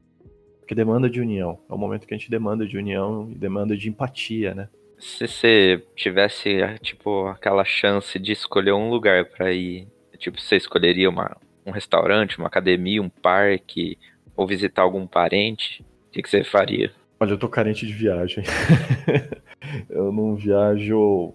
Porque 0.60 0.74
demanda 0.74 1.08
de 1.08 1.20
união. 1.20 1.60
É 1.68 1.72
o 1.72 1.78
momento 1.78 2.06
que 2.06 2.14
a 2.14 2.16
gente 2.16 2.30
demanda 2.30 2.66
de 2.66 2.76
união 2.76 3.28
e 3.30 3.34
demanda 3.34 3.76
de 3.76 3.88
empatia, 3.88 4.54
né? 4.54 4.68
Se 4.98 5.28
você 5.28 5.84
tivesse, 5.94 6.58
tipo, 6.80 7.26
aquela 7.26 7.64
chance 7.64 8.18
de 8.18 8.32
escolher 8.32 8.72
um 8.72 8.90
lugar 8.90 9.26
para 9.26 9.52
ir, 9.52 9.86
tipo, 10.18 10.40
você 10.40 10.56
escolheria 10.56 11.08
uma, 11.08 11.36
um 11.64 11.70
restaurante, 11.70 12.38
uma 12.38 12.48
academia, 12.48 13.00
um 13.00 13.08
parque, 13.08 13.96
ou 14.34 14.46
visitar 14.46 14.82
algum 14.82 15.06
parente, 15.06 15.84
o 16.08 16.10
que, 16.12 16.22
que 16.22 16.28
você 16.28 16.42
faria? 16.42 16.90
Olha, 17.20 17.30
eu 17.30 17.38
tô 17.38 17.48
carente 17.48 17.86
de 17.86 17.92
viagem. 17.92 18.42
eu 19.88 20.12
não 20.12 20.34
viajo 20.34 21.34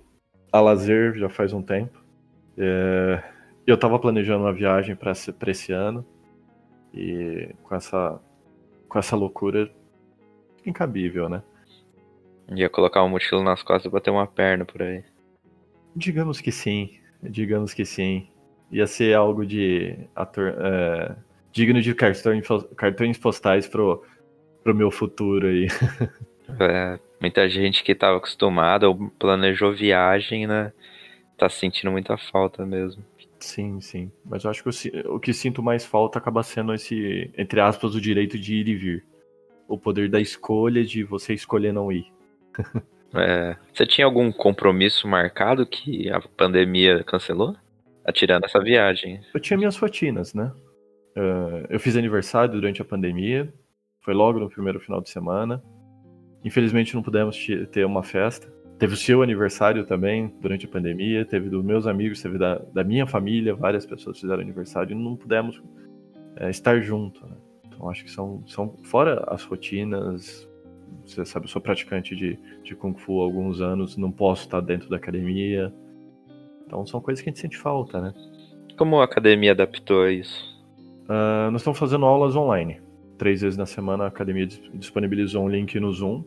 a 0.52 0.60
lazer 0.60 1.16
já 1.16 1.30
faz 1.30 1.54
um 1.54 1.62
tempo. 1.62 2.00
É, 2.58 3.24
eu 3.66 3.78
tava 3.78 3.98
planejando 3.98 4.44
uma 4.44 4.54
viagem 4.54 4.96
para 4.96 5.12
esse, 5.12 5.34
esse 5.48 5.72
ano 5.72 6.06
e 6.94 7.54
com 7.64 7.76
essa 7.76 8.20
com 8.90 9.00
essa 9.00 9.16
loucura 9.16 9.72
incabível, 10.66 11.30
né? 11.30 11.42
Ia 12.54 12.70
colocar 12.70 13.04
um 13.04 13.10
mochilo 13.10 13.42
nas 13.42 13.64
costas 13.64 13.90
e 13.90 13.94
bater 13.94 14.10
uma 14.10 14.28
perna 14.28 14.66
por 14.66 14.82
aí. 14.82 15.04
Digamos 15.96 16.42
que 16.42 16.52
sim, 16.52 17.00
digamos 17.24 17.74
que 17.74 17.86
sim. 17.86 18.28
Ia 18.70 18.86
ser 18.86 19.16
algo 19.16 19.46
de 19.46 19.98
ator, 20.14 20.54
é, 20.60 21.16
digno 21.54 21.82
de 21.82 21.96
cartões, 21.96 22.46
cartões 22.76 23.18
postais 23.18 23.68
pro, 23.68 24.04
pro 24.62 24.76
meu 24.76 24.92
futuro 24.92 25.48
aí. 25.48 25.68
É, 26.60 27.00
muita 27.22 27.48
gente 27.48 27.84
que 27.84 27.94
tava 27.94 28.18
acostumada 28.18 28.90
ou 28.90 29.10
planejou 29.12 29.72
viagem, 29.72 30.48
né? 30.48 30.74
Tá 31.38 31.48
sentindo 31.48 31.92
muita 31.92 32.18
falta 32.18 32.66
mesmo. 32.66 33.04
Sim, 33.40 33.80
sim. 33.82 34.12
Mas 34.26 34.44
eu 34.44 34.52
acho 34.52 34.64
que 34.64 34.70
o, 34.70 35.16
o 35.16 35.20
que 35.20 35.34
sinto 35.34 35.64
mais 35.64 35.86
falta 35.86 36.20
acaba 36.20 36.44
sendo 36.44 36.74
esse, 36.74 37.32
entre 37.38 37.60
aspas, 37.60 37.96
o 37.96 38.02
direito 38.02 38.38
de 38.38 38.56
ir 38.56 38.68
e 38.68 38.76
vir. 38.76 39.06
O 39.68 39.78
poder 39.78 40.10
da 40.10 40.20
escolha 40.20 40.84
de 40.84 41.04
você 41.04 41.34
escolher 41.34 41.72
não 41.72 41.92
ir. 41.92 42.06
é, 43.16 43.56
você 43.74 43.86
tinha 43.86 44.06
algum 44.06 44.32
compromisso 44.32 45.08
marcado 45.08 45.66
que 45.66 46.10
a 46.12 46.20
pandemia 46.20 47.04
cancelou? 47.04 47.56
Atirando 48.06 48.46
essa 48.46 48.60
viagem. 48.60 49.22
Eu 49.34 49.40
tinha 49.40 49.58
minhas 49.58 49.78
rotinas, 49.78 50.34
né? 50.34 50.52
Uh, 51.16 51.66
eu 51.70 51.80
fiz 51.80 51.96
aniversário 51.96 52.54
durante 52.54 52.82
a 52.82 52.86
pandemia. 52.86 53.52
Foi 54.02 54.14
logo 54.14 54.40
no 54.40 54.50
primeiro 54.50 54.80
final 54.80 55.02
de 55.02 55.10
semana. 55.10 55.64
Infelizmente 56.44 56.96
não 56.96 57.04
pudemos 57.04 57.38
ter 57.72 57.86
uma 57.86 58.04
festa. 58.04 58.52
Teve 58.80 58.96
o 58.96 58.98
seu 58.98 59.22
aniversário 59.22 59.86
também 59.86 60.34
durante 60.42 60.66
a 60.66 60.70
pandemia, 60.70 61.24
teve 61.24 61.50
dos 61.50 61.64
meus 61.64 61.86
amigos, 61.86 62.20
teve 62.20 62.40
da, 62.40 62.56
da 62.74 62.84
minha 62.84 63.06
família, 63.06 63.54
várias 63.54 63.86
pessoas 63.86 64.20
fizeram 64.20 64.42
aniversário 64.42 64.94
e 64.94 64.96
não 64.96 65.16
pudemos 65.16 65.62
é, 66.36 66.50
estar 66.50 66.82
junto. 66.82 67.24
Né? 67.28 67.36
Então 67.68 67.90
acho 67.90 68.04
que 68.04 68.10
são, 68.10 68.44
são, 68.48 68.76
fora 68.84 69.24
as 69.28 69.44
rotinas, 69.44 70.50
você 71.06 71.24
sabe, 71.26 71.46
eu 71.46 71.50
sou 71.50 71.62
praticante 71.62 72.16
de, 72.16 72.40
de 72.64 72.76
Kung 72.76 72.96
Fu 72.96 73.22
há 73.22 73.24
alguns 73.24 73.62
anos, 73.62 73.98
não 73.98 74.12
posso 74.12 74.46
estar 74.46 74.62
dentro 74.62 74.90
da 74.90 74.96
academia. 74.96 75.72
Então 76.66 76.84
são 76.86 77.00
coisas 77.00 77.22
que 77.22 77.30
a 77.30 77.32
gente 77.32 77.42
sente 77.42 77.58
falta, 77.58 78.02
né? 78.02 78.14
Como 78.78 79.00
a 79.00 79.04
academia 79.04 79.52
adaptou 79.52 80.04
a 80.04 80.12
isso? 80.12 80.44
Uh, 81.04 81.52
nós 81.52 81.62
estamos 81.62 81.78
fazendo 81.78 82.06
aulas 82.06 82.36
online. 82.36 82.82
Três 83.22 83.42
vezes 83.42 83.56
na 83.56 83.68
semana 83.68 84.06
a 84.06 84.08
academia 84.08 84.48
disponibilizou 84.74 85.44
um 85.44 85.48
link 85.48 85.80
no 85.80 85.94
Zoom 85.94 86.24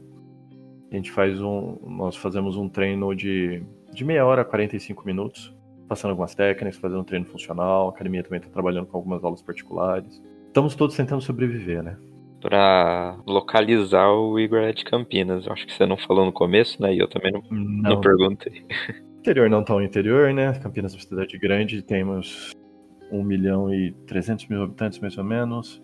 a 0.95 0.97
gente 0.97 1.11
faz 1.11 1.41
um. 1.43 1.77
Nós 1.85 2.15
fazemos 2.15 2.57
um 2.57 2.69
treino 2.69 3.13
de, 3.17 3.65
de 3.93 4.05
meia 4.05 4.25
hora 4.25 4.43
a 4.43 4.45
45 4.45 5.05
minutos, 5.05 5.53
passando 5.89 6.11
algumas 6.11 6.37
técnicas, 6.37 6.77
fazendo 6.81 7.01
um 7.01 7.05
treino 7.05 7.27
funcional. 7.27 7.89
A 7.89 7.91
academia 7.91 8.23
também 8.23 8.39
está 8.39 8.49
trabalhando 8.49 8.87
com 8.87 8.97
algumas 8.97 9.25
aulas 9.25 9.43
particulares. 9.43 10.23
Estamos 10.47 10.77
todos 10.77 10.97
tentando 10.97 11.21
sobreviver, 11.21 11.83
né? 11.83 11.97
Para 12.41 13.19
localizar 13.27 14.09
o 14.09 14.39
Igor 14.39 14.61
é 14.61 14.73
de 14.73 14.85
Campinas. 14.85 15.47
Eu 15.47 15.53
acho 15.53 15.67
que 15.67 15.73
você 15.73 15.85
não 15.85 15.97
falou 15.97 16.25
no 16.25 16.33
começo, 16.33 16.81
né? 16.81 16.95
E 16.95 17.01
eu 17.01 17.09
também 17.09 17.33
não, 17.33 17.43
não. 17.51 17.91
não 17.91 18.01
perguntei. 18.01 18.65
Interior 19.19 19.51
não 19.51 19.65
tão 19.65 19.83
interior, 19.83 20.33
né? 20.33 20.53
Campinas 20.61 20.93
é 20.93 20.97
uma 20.97 21.03
cidade 21.03 21.39
grande, 21.39 21.83
temos 21.83 22.53
1 23.11 23.21
milhão 23.25 23.75
e 23.75 23.93
300 24.07 24.47
mil 24.47 24.63
habitantes, 24.63 25.01
mais 25.01 25.19
ou 25.19 25.25
menos. 25.25 25.83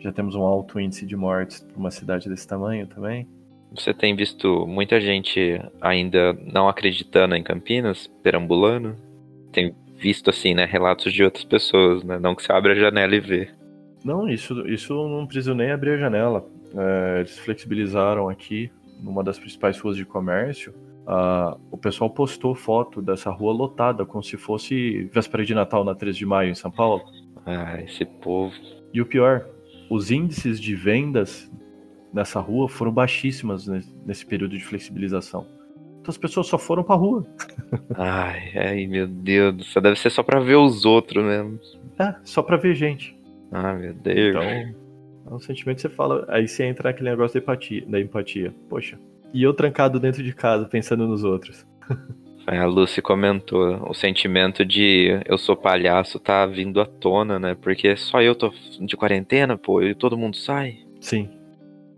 Já 0.00 0.10
temos 0.10 0.34
um 0.34 0.42
alto 0.42 0.80
índice 0.80 1.06
de 1.06 1.14
mortes 1.14 1.60
para 1.60 1.78
uma 1.78 1.90
cidade 1.90 2.28
desse 2.28 2.48
tamanho 2.48 2.86
também. 2.86 3.28
Você 3.72 3.94
tem 3.94 4.16
visto 4.16 4.66
muita 4.66 5.00
gente 5.00 5.60
ainda 5.80 6.32
não 6.32 6.68
acreditando 6.68 7.36
em 7.36 7.42
Campinas, 7.42 8.08
perambulando? 8.22 8.96
Tem 9.52 9.74
visto, 9.96 10.30
assim, 10.30 10.54
né, 10.54 10.64
relatos 10.64 11.12
de 11.12 11.22
outras 11.22 11.44
pessoas, 11.44 12.02
né? 12.02 12.18
Não 12.18 12.34
que 12.34 12.42
você 12.42 12.52
abra 12.52 12.72
a 12.72 12.76
janela 12.76 13.14
e 13.14 13.20
vê. 13.20 13.50
Não, 14.04 14.28
isso, 14.28 14.66
isso 14.66 14.94
não 14.94 15.26
precisa 15.26 15.54
nem 15.54 15.70
abrir 15.70 15.90
a 15.92 15.98
janela. 15.98 16.44
É, 16.74 17.18
eles 17.18 17.38
flexibilizaram 17.38 18.28
aqui, 18.28 18.70
numa 19.02 19.22
das 19.22 19.38
principais 19.38 19.78
ruas 19.78 19.96
de 19.96 20.04
comércio. 20.04 20.74
o 21.70 21.76
pessoal 21.76 22.10
postou 22.10 22.54
foto 22.54 23.02
dessa 23.02 23.30
rua 23.30 23.52
lotada, 23.52 24.04
como 24.06 24.22
se 24.22 24.36
fosse 24.36 25.04
véspera 25.12 25.44
de 25.44 25.54
Natal 25.54 25.84
na 25.84 25.94
13 25.94 26.18
de 26.18 26.26
maio 26.26 26.50
em 26.50 26.54
São 26.54 26.70
Paulo. 26.70 27.02
Ah, 27.44 27.80
esse 27.82 28.04
povo. 28.04 28.54
E 28.92 29.00
o 29.00 29.06
pior, 29.06 29.46
os 29.90 30.10
índices 30.10 30.60
de 30.60 30.74
vendas 30.74 31.50
nessa 32.14 32.40
rua 32.40 32.68
foram 32.68 32.92
baixíssimas 32.92 33.66
nesse 34.06 34.24
período 34.24 34.56
de 34.56 34.64
flexibilização. 34.64 35.46
Então 36.00 36.10
as 36.10 36.16
pessoas 36.16 36.46
só 36.46 36.56
foram 36.56 36.82
pra 36.82 36.94
rua. 36.94 37.26
Ai, 37.94 38.52
ai, 38.56 38.86
meu 38.86 39.06
Deus, 39.06 39.66
isso 39.66 39.80
deve 39.80 39.98
ser 39.98 40.10
só 40.10 40.22
pra 40.22 40.40
ver 40.40 40.56
os 40.56 40.84
outros 40.86 41.22
mesmo. 41.22 41.60
É, 41.98 42.14
só 42.24 42.42
pra 42.42 42.56
ver 42.56 42.74
gente. 42.74 43.18
Ah, 43.52 43.74
meu 43.74 43.92
Deus. 43.92 44.30
Então, 44.30 44.42
é 44.42 45.34
um 45.34 45.40
sentimento 45.40 45.76
que 45.76 45.82
você 45.82 45.88
fala, 45.88 46.24
aí 46.28 46.48
você 46.48 46.64
entra 46.64 46.88
naquele 46.88 47.10
negócio 47.10 47.38
da 47.38 47.44
empatia, 47.44 47.86
da 47.86 48.00
empatia. 48.00 48.54
Poxa, 48.68 48.98
e 49.34 49.42
eu 49.42 49.52
trancado 49.52 50.00
dentro 50.00 50.22
de 50.22 50.32
casa 50.32 50.64
pensando 50.64 51.06
nos 51.06 51.22
outros. 51.22 51.66
A 52.46 52.64
Lucy 52.64 53.00
comentou, 53.00 53.88
o 53.88 53.94
sentimento 53.94 54.64
de 54.64 55.20
eu 55.26 55.38
sou 55.38 55.56
palhaço 55.56 56.18
tá 56.18 56.46
vindo 56.46 56.80
à 56.80 56.86
tona, 56.86 57.38
né? 57.38 57.54
Porque 57.54 57.96
só 57.96 58.20
eu 58.20 58.34
tô 58.34 58.52
de 58.80 58.96
quarentena, 58.96 59.56
pô, 59.56 59.82
e 59.82 59.94
todo 59.94 60.18
mundo 60.18 60.36
sai. 60.36 60.78
Sim. 61.00 61.28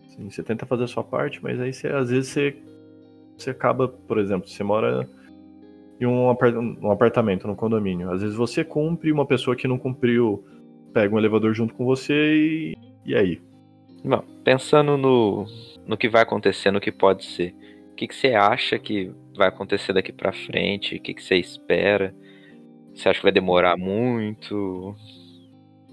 Sim, 0.08 0.28
você 0.28 0.42
tenta 0.42 0.66
fazer 0.66 0.84
a 0.84 0.88
sua 0.88 1.02
parte, 1.02 1.42
mas 1.42 1.58
aí 1.58 1.72
você, 1.72 1.88
às 1.88 2.10
vezes 2.10 2.30
você, 2.30 2.56
você 3.36 3.50
acaba, 3.50 3.88
por 3.88 4.18
exemplo, 4.18 4.48
você 4.48 4.62
mora 4.62 5.08
em 6.00 6.06
um, 6.06 6.28
um 6.82 6.90
apartamento, 6.90 7.46
num 7.46 7.54
condomínio. 7.54 8.10
Às 8.10 8.20
vezes 8.20 8.36
você 8.36 8.62
cumpre 8.62 9.10
uma 9.10 9.24
pessoa 9.24 9.56
que 9.56 9.66
não 9.66 9.78
cumpriu 9.78 10.44
pega 10.92 11.14
um 11.14 11.18
elevador 11.18 11.54
junto 11.54 11.74
com 11.74 11.84
você 11.84 12.12
e, 12.14 12.76
e 13.04 13.14
aí? 13.14 13.40
Bom, 14.04 14.22
pensando 14.44 14.96
no, 14.96 15.46
no 15.86 15.96
que 15.96 16.08
vai 16.08 16.22
acontecer, 16.22 16.70
no 16.70 16.80
que 16.80 16.92
pode 16.92 17.24
ser, 17.24 17.54
o 17.92 17.94
que, 17.94 18.06
que 18.06 18.14
você 18.14 18.34
acha 18.34 18.78
que 18.78 19.12
vai 19.36 19.48
acontecer 19.48 19.92
daqui 19.92 20.12
para 20.12 20.32
frente? 20.32 20.96
O 20.96 21.00
que, 21.00 21.14
que 21.14 21.22
você 21.22 21.36
espera? 21.36 22.14
Você 22.94 23.08
acha 23.08 23.18
que 23.18 23.24
vai 23.24 23.32
demorar 23.32 23.76
muito? 23.76 24.94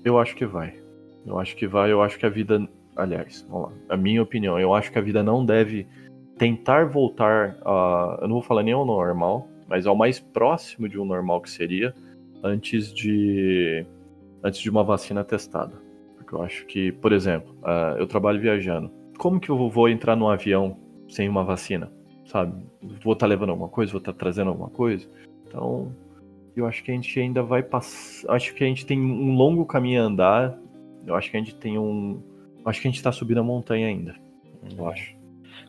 Eu 0.03 0.19
acho 0.19 0.35
que 0.35 0.45
vai. 0.45 0.79
Eu 1.25 1.39
acho 1.39 1.55
que 1.55 1.67
vai. 1.67 1.91
Eu 1.91 2.01
acho 2.01 2.17
que 2.17 2.25
a 2.25 2.29
vida. 2.29 2.67
Aliás, 2.95 3.45
vamos 3.49 3.69
lá. 3.69 3.77
A 3.89 3.97
minha 3.97 4.21
opinião, 4.21 4.59
eu 4.59 4.73
acho 4.73 4.91
que 4.91 4.99
a 4.99 5.01
vida 5.01 5.23
não 5.23 5.45
deve 5.45 5.87
tentar 6.37 6.85
voltar 6.85 7.57
a. 7.63 8.19
Eu 8.21 8.27
não 8.27 8.35
vou 8.35 8.41
falar 8.41 8.63
nem 8.63 8.73
ao 8.73 8.85
normal, 8.85 9.47
mas 9.67 9.85
ao 9.85 9.95
mais 9.95 10.19
próximo 10.19 10.89
de 10.89 10.99
um 10.99 11.05
normal 11.05 11.41
que 11.41 11.49
seria 11.49 11.93
antes 12.43 12.93
de 12.93 13.85
antes 14.43 14.59
de 14.59 14.69
uma 14.69 14.83
vacina 14.83 15.23
testada. 15.23 15.81
Porque 16.15 16.33
eu 16.33 16.41
acho 16.41 16.65
que, 16.65 16.91
por 16.93 17.11
exemplo, 17.11 17.55
uh, 17.61 17.97
eu 17.97 18.07
trabalho 18.07 18.39
viajando. 18.39 18.91
Como 19.17 19.39
que 19.39 19.49
eu 19.49 19.69
vou 19.69 19.89
entrar 19.89 20.15
num 20.15 20.29
avião 20.29 20.77
sem 21.07 21.27
uma 21.27 21.43
vacina? 21.43 21.91
Sabe? 22.29 22.63
Vou 23.03 23.13
estar 23.13 23.25
tá 23.25 23.27
levando 23.27 23.49
alguma 23.49 23.69
coisa, 23.69 23.91
vou 23.91 23.99
estar 23.99 24.13
tá 24.13 24.19
trazendo 24.19 24.49
alguma 24.49 24.69
coisa. 24.69 25.07
Então, 25.47 25.91
eu 26.55 26.67
acho 26.67 26.83
que 26.83 26.91
a 26.91 26.93
gente 26.93 27.19
ainda 27.19 27.41
vai 27.41 27.63
passar. 27.63 28.31
Acho 28.33 28.53
que 28.53 28.63
a 28.63 28.67
gente 28.67 28.85
tem 28.85 28.99
um 28.99 29.35
longo 29.35 29.65
caminho 29.65 30.01
a 30.01 30.05
andar. 30.05 30.59
Eu 31.05 31.15
acho 31.15 31.31
que 31.31 31.37
a 31.37 31.39
gente 31.39 31.55
tem 31.55 31.77
um. 31.77 32.21
Acho 32.63 32.81
que 32.81 32.87
a 32.87 32.91
gente 32.91 32.97
está 32.97 33.11
subindo 33.11 33.39
a 33.39 33.43
montanha 33.43 33.87
ainda. 33.87 34.15
Eu 34.71 34.83
uhum. 34.83 34.89
acho. 34.89 35.17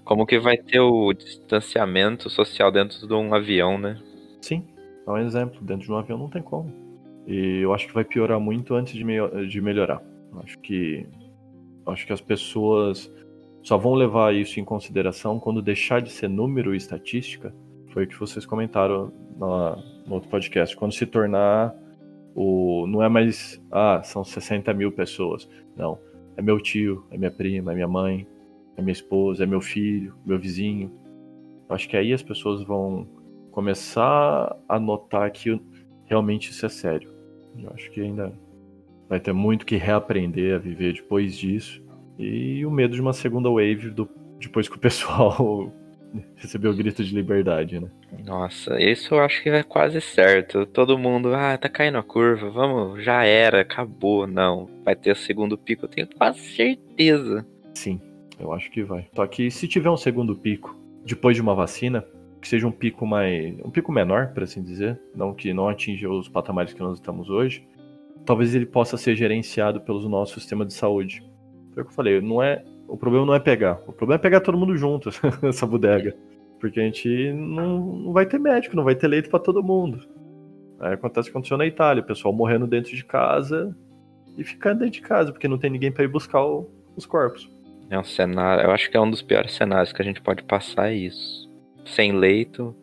Como 0.05 0.27
que 0.27 0.39
vai 0.39 0.59
ter 0.59 0.81
o 0.81 1.13
distanciamento 1.13 2.29
social 2.29 2.71
dentro 2.71 3.07
de 3.07 3.15
um 3.15 3.35
avião, 3.35 3.79
né? 3.79 3.99
Sim, 4.43 4.65
é 5.07 5.11
um 5.11 5.19
exemplo. 5.19 5.61
Dentro 5.63 5.87
de 5.87 5.93
um 5.93 5.97
avião 5.97 6.19
não 6.19 6.29
tem 6.29 6.43
como. 6.43 6.73
E 7.27 7.61
eu 7.63 7.73
acho 7.73 7.87
que 7.87 7.95
vai 7.95 8.05
piorar 8.05 8.41
muito 8.41 8.75
antes 8.75 8.93
de, 8.93 9.05
me 9.05 9.17
de 9.47 9.61
melhorar. 9.61 10.03
Acho 10.43 10.59
que 10.59 11.07
acho 11.87 12.07
que 12.07 12.13
as 12.13 12.21
pessoas 12.21 13.11
só 13.63 13.77
vão 13.77 13.95
levar 13.95 14.35
isso 14.35 14.59
em 14.59 14.65
consideração 14.65 15.39
quando 15.39 15.61
deixar 15.61 16.01
de 16.01 16.11
ser 16.11 16.29
número 16.29 16.75
e 16.75 16.77
estatística. 16.77 17.55
Foi 17.89 18.05
o 18.05 18.09
que 18.09 18.19
vocês 18.19 18.47
comentaram 18.47 19.13
no, 19.37 20.15
outro 20.15 20.29
podcast. 20.29 20.77
Quando 20.77 20.93
se 20.93 21.07
tornar 21.07 21.75
o. 22.35 22.87
Não 22.87 23.03
é 23.03 23.09
mais. 23.09 23.63
Ah, 23.71 24.01
são 24.03 24.25
60 24.25 24.73
mil 24.73 24.93
pessoas. 24.93 25.49
Não. 25.77 25.99
É 26.37 26.43
meu 26.43 26.59
tio, 26.61 27.05
é 27.11 27.19
minha 27.19 27.31
prima, 27.31 27.73
é 27.73 27.75
minha 27.75 27.89
mãe, 27.89 28.27
é 28.77 28.81
minha 28.81 28.93
esposa, 28.93 29.43
é 29.43 29.47
meu 29.47 29.61
filho, 29.61 30.15
meu 30.25 30.39
vizinho. 30.39 30.91
Acho 31.69 31.89
que 31.89 31.97
aí 31.97 32.13
as 32.13 32.23
pessoas 32.23 32.63
vão 32.63 33.07
começar 33.51 34.57
a 34.69 34.79
notar 34.79 35.31
que 35.31 35.61
realmente 36.07 36.51
isso 36.51 36.65
é 36.65 36.69
sério. 36.69 37.13
Eu 37.59 37.71
acho 37.75 37.91
que 37.91 38.01
ainda 38.01 38.33
vai 39.09 39.21
ter 39.21 39.33
muito 39.33 39.67
que 39.67 39.77
reaprender 39.77 40.55
a 40.55 40.59
viver 40.59 40.95
depois 40.95 41.37
disso. 41.37 41.83
E 42.21 42.67
o 42.67 42.71
medo 42.71 42.95
de 42.95 43.01
uma 43.01 43.15
segunda 43.15 43.49
wave 43.49 43.89
do, 43.89 44.07
depois 44.39 44.69
que 44.69 44.77
o 44.77 44.79
pessoal 44.79 45.73
recebeu 46.37 46.71
o 46.71 46.77
grito 46.77 47.03
de 47.03 47.15
liberdade, 47.15 47.81
né? 47.81 47.89
Nossa, 48.27 48.79
isso 48.79 49.15
eu 49.15 49.21
acho 49.21 49.43
que 49.43 49.49
é 49.49 49.63
quase 49.63 50.03
certo. 50.03 50.67
Todo 50.67 50.99
mundo, 50.99 51.35
ah, 51.35 51.57
tá 51.57 51.67
caindo 51.67 51.97
a 51.97 52.03
curva, 52.03 52.51
vamos, 52.51 53.03
já 53.03 53.25
era, 53.25 53.63
acabou. 53.63 54.27
Não, 54.27 54.69
vai 54.85 54.95
ter 54.95 55.13
o 55.13 55.17
segundo 55.17 55.57
pico, 55.57 55.87
eu 55.87 55.89
tenho 55.89 56.09
quase 56.09 56.41
certeza. 56.41 57.47
Sim, 57.73 57.99
eu 58.39 58.53
acho 58.53 58.71
que 58.71 58.83
vai. 58.83 59.09
Só 59.17 59.27
que 59.27 59.51
se 59.51 59.67
tiver 59.67 59.89
um 59.89 59.97
segundo 59.97 60.37
pico 60.37 60.79
depois 61.07 61.35
de 61.35 61.41
uma 61.41 61.55
vacina, 61.55 62.05
que 62.39 62.49
seja 62.49 62.67
um 62.67 62.73
pico 62.73 63.07
mais. 63.07 63.55
um 63.65 63.71
pico 63.71 63.91
menor, 63.91 64.35
por 64.35 64.43
assim 64.43 64.63
dizer, 64.63 65.01
não 65.15 65.33
que 65.33 65.55
não 65.55 65.69
atinja 65.71 66.11
os 66.11 66.29
patamares 66.29 66.75
que 66.75 66.81
nós 66.81 66.99
estamos 66.99 67.31
hoje, 67.31 67.67
talvez 68.27 68.55
ele 68.55 68.67
possa 68.67 68.99
ser 68.99 69.17
gerenciado 69.17 69.81
pelo 69.81 70.07
nosso 70.07 70.39
sistema 70.39 70.67
de 70.67 70.75
saúde. 70.75 71.23
Foi 71.75 71.83
o 71.83 71.87
que 71.87 71.93
eu 71.93 71.95
falei, 71.95 72.21
não 72.21 72.43
é. 72.43 72.65
O 72.89 72.97
problema 72.97 73.25
não 73.27 73.35
é 73.35 73.41
pegar. 73.41 73.81
O 73.87 73.93
problema 73.93 74.15
é 74.15 74.23
pegar 74.23 74.41
todo 74.41 74.59
mundo 74.59 74.77
junto 74.77 75.11
nessa 75.43 75.67
bodega. 75.67 76.17
Porque 76.59 76.81
a 76.81 76.83
gente 76.83 77.33
não, 77.33 77.79
não 77.79 78.13
vai 78.13 78.27
ter 78.27 78.39
médico, 78.39 78.77
não 78.77 78.85
vai 78.85 78.95
ter 78.95 79.09
leito 79.09 79.31
para 79.31 79.39
todo 79.39 79.63
mundo. 79.63 80.01
Aí 80.81 80.95
acontece 80.95 81.29
o 81.29 81.33
que 81.33 81.37
aconteceu 81.37 81.57
na 81.57 81.67
Itália, 81.67 82.03
o 82.03 82.07
pessoal 82.07 82.35
morrendo 82.35 82.67
dentro 82.67 82.95
de 82.95 83.05
casa 83.05 83.75
e 84.37 84.45
ficando 84.45 84.81
dentro 84.81 84.95
de 84.95 85.03
casa, 85.03 85.33
porque 85.33 85.49
não 85.49 85.59
tem 85.59 85.71
ninguém 85.71 85.93
para 85.93 86.05
ir 86.05 86.09
buscar 86.09 86.45
o, 86.45 86.69
os 86.97 87.07
corpos. 87.07 87.51
É 87.89 87.99
um 87.99 88.05
cenário, 88.05 88.65
eu 88.65 88.71
acho 88.71 88.91
que 88.91 88.97
é 88.97 89.01
um 89.01 89.11
dos 89.11 89.23
piores 89.23 89.53
cenários 89.53 89.93
que 89.93 90.01
a 90.01 90.05
gente 90.05 90.21
pode 90.21 90.43
passar 90.45 90.91
é 90.91 90.95
isso 90.95 91.51
sem 91.85 92.13
leito, 92.13 92.75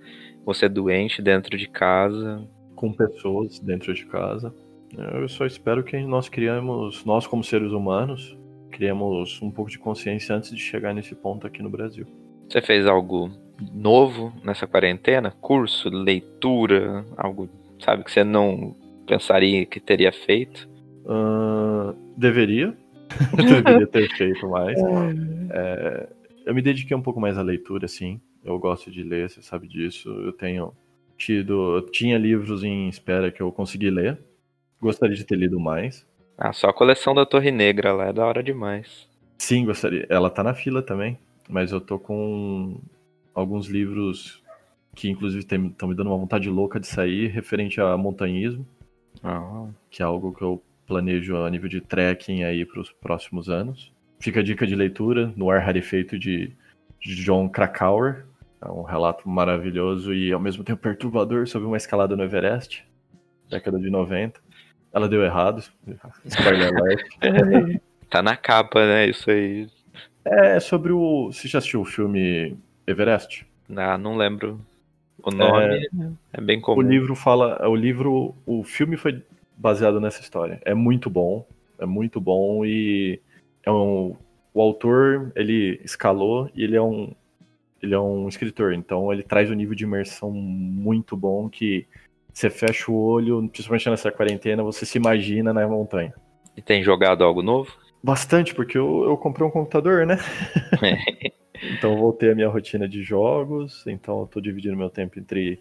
você 0.46 0.68
doente 0.68 1.22
dentro 1.22 1.58
de 1.58 1.68
casa. 1.68 2.48
Com 2.76 2.94
pessoas 2.94 3.60
dentro 3.60 3.92
de 3.92 4.06
casa. 4.06 4.54
Eu 4.96 5.28
só 5.28 5.48
espero 5.48 5.84
que 5.84 5.98
nós 6.06 6.30
criamos, 6.30 7.04
nós 7.06 7.26
como 7.26 7.44
seres 7.44 7.72
humanos, 7.72 8.37
criemos 8.72 9.42
um 9.42 9.52
pouco 9.52 9.70
de 9.72 9.80
consciência 9.80 10.36
antes 10.36 10.52
de 10.52 10.60
chegar 10.60 10.94
nesse 10.94 11.16
ponto 11.16 11.46
aqui 11.48 11.62
no 11.62 11.70
Brasil. 11.70 12.06
Você 12.50 12.62
fez 12.62 12.86
algo 12.86 13.32
novo 13.74 14.34
nessa 14.44 14.68
quarentena? 14.68 15.32
Curso, 15.32 15.90
leitura, 15.90 17.06
algo, 17.18 17.50
sabe, 17.80 18.04
que 18.04 18.12
você 18.12 18.24
não 18.24 18.76
pensaria 19.06 19.66
que 19.66 19.80
teria 19.80 20.12
feito? 20.12 20.70
Uh, 21.06 21.96
deveria. 22.16 22.76
deveria 23.36 23.88
ter 23.88 24.10
feito 24.16 24.48
mais. 24.50 24.78
É, 25.52 26.10
eu 26.46 26.54
me 26.54 26.62
dediquei 26.62 26.96
um 26.96 27.02
pouco 27.02 27.20
mais 27.20 27.38
à 27.38 27.42
leitura, 27.42 27.88
sim. 27.88 28.20
Eu 28.44 28.60
gosto 28.60 28.92
de 28.92 29.04
ler, 29.04 29.30
você 29.30 29.42
sabe 29.42 29.68
disso. 29.68 30.10
Eu 30.10 30.32
tenho 30.32 30.74
tido. 31.18 31.78
Eu 31.78 31.82
tinha 31.90 32.18
livros 32.18 32.64
em 32.64 32.88
espera 32.88 33.32
que 33.32 33.42
eu 33.42 33.52
consegui 33.52 33.90
ler. 33.90 34.20
Gostaria 34.80 35.16
de 35.16 35.26
ter 35.26 35.36
lido 35.36 35.60
mais. 35.60 36.06
Ah, 36.38 36.54
só 36.54 36.70
a 36.70 36.74
coleção 36.74 37.16
da 37.16 37.26
Torre 37.26 37.52
Negra 37.52 37.94
lá 37.94 38.06
é 38.08 38.14
da 38.14 38.26
hora 38.26 38.44
demais. 38.44 39.08
Sim, 39.38 39.66
gostaria. 39.66 40.06
Ela 40.10 40.30
tá 40.30 40.44
na 40.44 40.54
fila 40.54 40.82
também. 40.82 41.18
Mas 41.50 41.72
eu 41.72 41.80
tô 41.80 41.98
com 41.98 42.80
alguns 43.34 43.68
livros 43.68 44.44
que 44.96 45.10
inclusive 45.10 45.44
estão 45.44 45.88
me 45.88 45.96
dando 45.96 46.08
uma 46.08 46.18
vontade 46.18 46.50
louca 46.50 46.80
de 46.80 46.88
sair, 46.88 47.28
referente 47.28 47.80
a 47.80 47.96
montanhismo. 47.98 48.66
Ah. 49.24 49.68
Que 49.90 50.02
é 50.02 50.06
algo 50.06 50.34
que 50.34 50.42
eu 50.42 50.62
planejo 50.86 51.38
a 51.38 51.50
nível 51.50 51.70
de 51.70 51.82
trekking 51.82 52.44
aí 52.44 52.66
para 52.66 52.82
os 52.82 52.92
próximos 52.92 53.50
anos. 53.50 53.92
Fica 54.20 54.40
a 54.40 54.44
dica 54.44 54.66
de 54.66 54.76
leitura 54.76 55.32
no 55.36 55.50
ar 55.50 55.62
rarefeito 55.62 56.18
de 56.18 56.52
John 57.00 57.48
Krakauer, 57.48 58.26
é 58.62 58.70
um 58.72 58.82
relato 58.82 59.30
maravilhoso 59.30 60.14
e 60.14 60.32
ao 60.32 60.40
mesmo 60.40 60.64
tempo 60.64 60.82
perturbador 60.82 61.48
sobre 61.48 61.68
uma 61.68 61.78
escalada 61.78 62.16
no 62.16 62.24
Everest, 62.24 62.84
década 63.50 63.80
de 63.80 63.90
90. 63.90 64.42
Ela 64.98 65.08
deu 65.08 65.24
errado. 65.24 65.64
Spoiler 66.26 66.74
alert. 66.76 67.08
tá 68.10 68.24
na 68.24 68.36
capa, 68.36 68.84
né? 68.84 69.08
Isso 69.08 69.30
aí. 69.30 69.70
É 70.26 70.60
sobre 70.60 70.92
o. 70.92 71.28
Você 71.28 71.48
já 71.48 71.60
assistiu 71.60 71.82
o 71.82 71.86
filme 71.86 72.58
Everest? 72.88 73.46
Ah, 73.76 73.96
não 73.96 74.18
lembro. 74.18 74.60
O 75.22 75.30
nome 75.30 75.76
é, 75.76 75.82
é 76.34 76.42
bem 76.42 76.60
comum. 76.60 76.80
O 76.80 76.82
livro 76.82 77.14
fala. 77.14 77.70
O 77.70 77.76
livro. 77.76 78.34
O 78.44 78.64
filme 78.64 78.98
foi 78.98 79.24
baseado 79.56 80.02
nessa 80.02 80.20
história. 80.22 80.60
É 80.66 80.74
muito 80.74 81.12
bom. 81.12 81.46
É 81.78 81.86
muito 81.86 82.20
bom 82.20 82.66
e. 82.66 83.22
É 83.62 83.70
um, 83.70 84.16
o 84.52 84.62
autor, 84.62 85.32
ele 85.36 85.80
escalou 85.84 86.50
e 86.56 86.64
ele 86.64 86.76
é 86.76 86.82
um 86.82 87.14
ele 87.80 87.94
é 87.94 88.00
um 88.00 88.28
escritor, 88.28 88.74
então 88.74 89.14
ele 89.14 89.22
traz 89.22 89.52
um 89.52 89.54
nível 89.54 89.76
de 89.76 89.84
imersão 89.84 90.32
muito 90.32 91.16
bom 91.16 91.48
que 91.48 91.86
você 92.38 92.52
fecha 92.52 92.92
o 92.92 92.96
olho, 92.96 93.50
principalmente 93.50 93.90
nessa 93.90 94.12
quarentena, 94.12 94.62
você 94.62 94.86
se 94.86 94.96
imagina 94.96 95.52
na 95.52 95.68
montanha. 95.68 96.14
E 96.56 96.62
tem 96.62 96.84
jogado 96.84 97.24
algo 97.24 97.42
novo? 97.42 97.76
Bastante, 98.04 98.54
porque 98.54 98.78
eu, 98.78 99.06
eu 99.06 99.18
comprei 99.18 99.46
um 99.46 99.50
computador, 99.50 100.06
né? 100.06 100.20
É. 100.84 101.32
então 101.74 101.94
eu 101.94 101.98
voltei 101.98 102.32
a 102.32 102.36
minha 102.36 102.48
rotina 102.48 102.88
de 102.88 103.02
jogos, 103.02 103.84
então 103.88 104.20
eu 104.22 104.28
tô 104.28 104.40
dividindo 104.40 104.78
meu 104.78 104.88
tempo 104.88 105.20
entre 105.20 105.60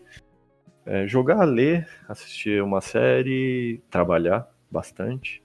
é, 0.85 1.07
jogar, 1.07 1.45
ler, 1.45 1.89
assistir 2.07 2.63
uma 2.63 2.83
série, 2.83 3.83
trabalhar 3.91 4.47
bastante 4.71 5.43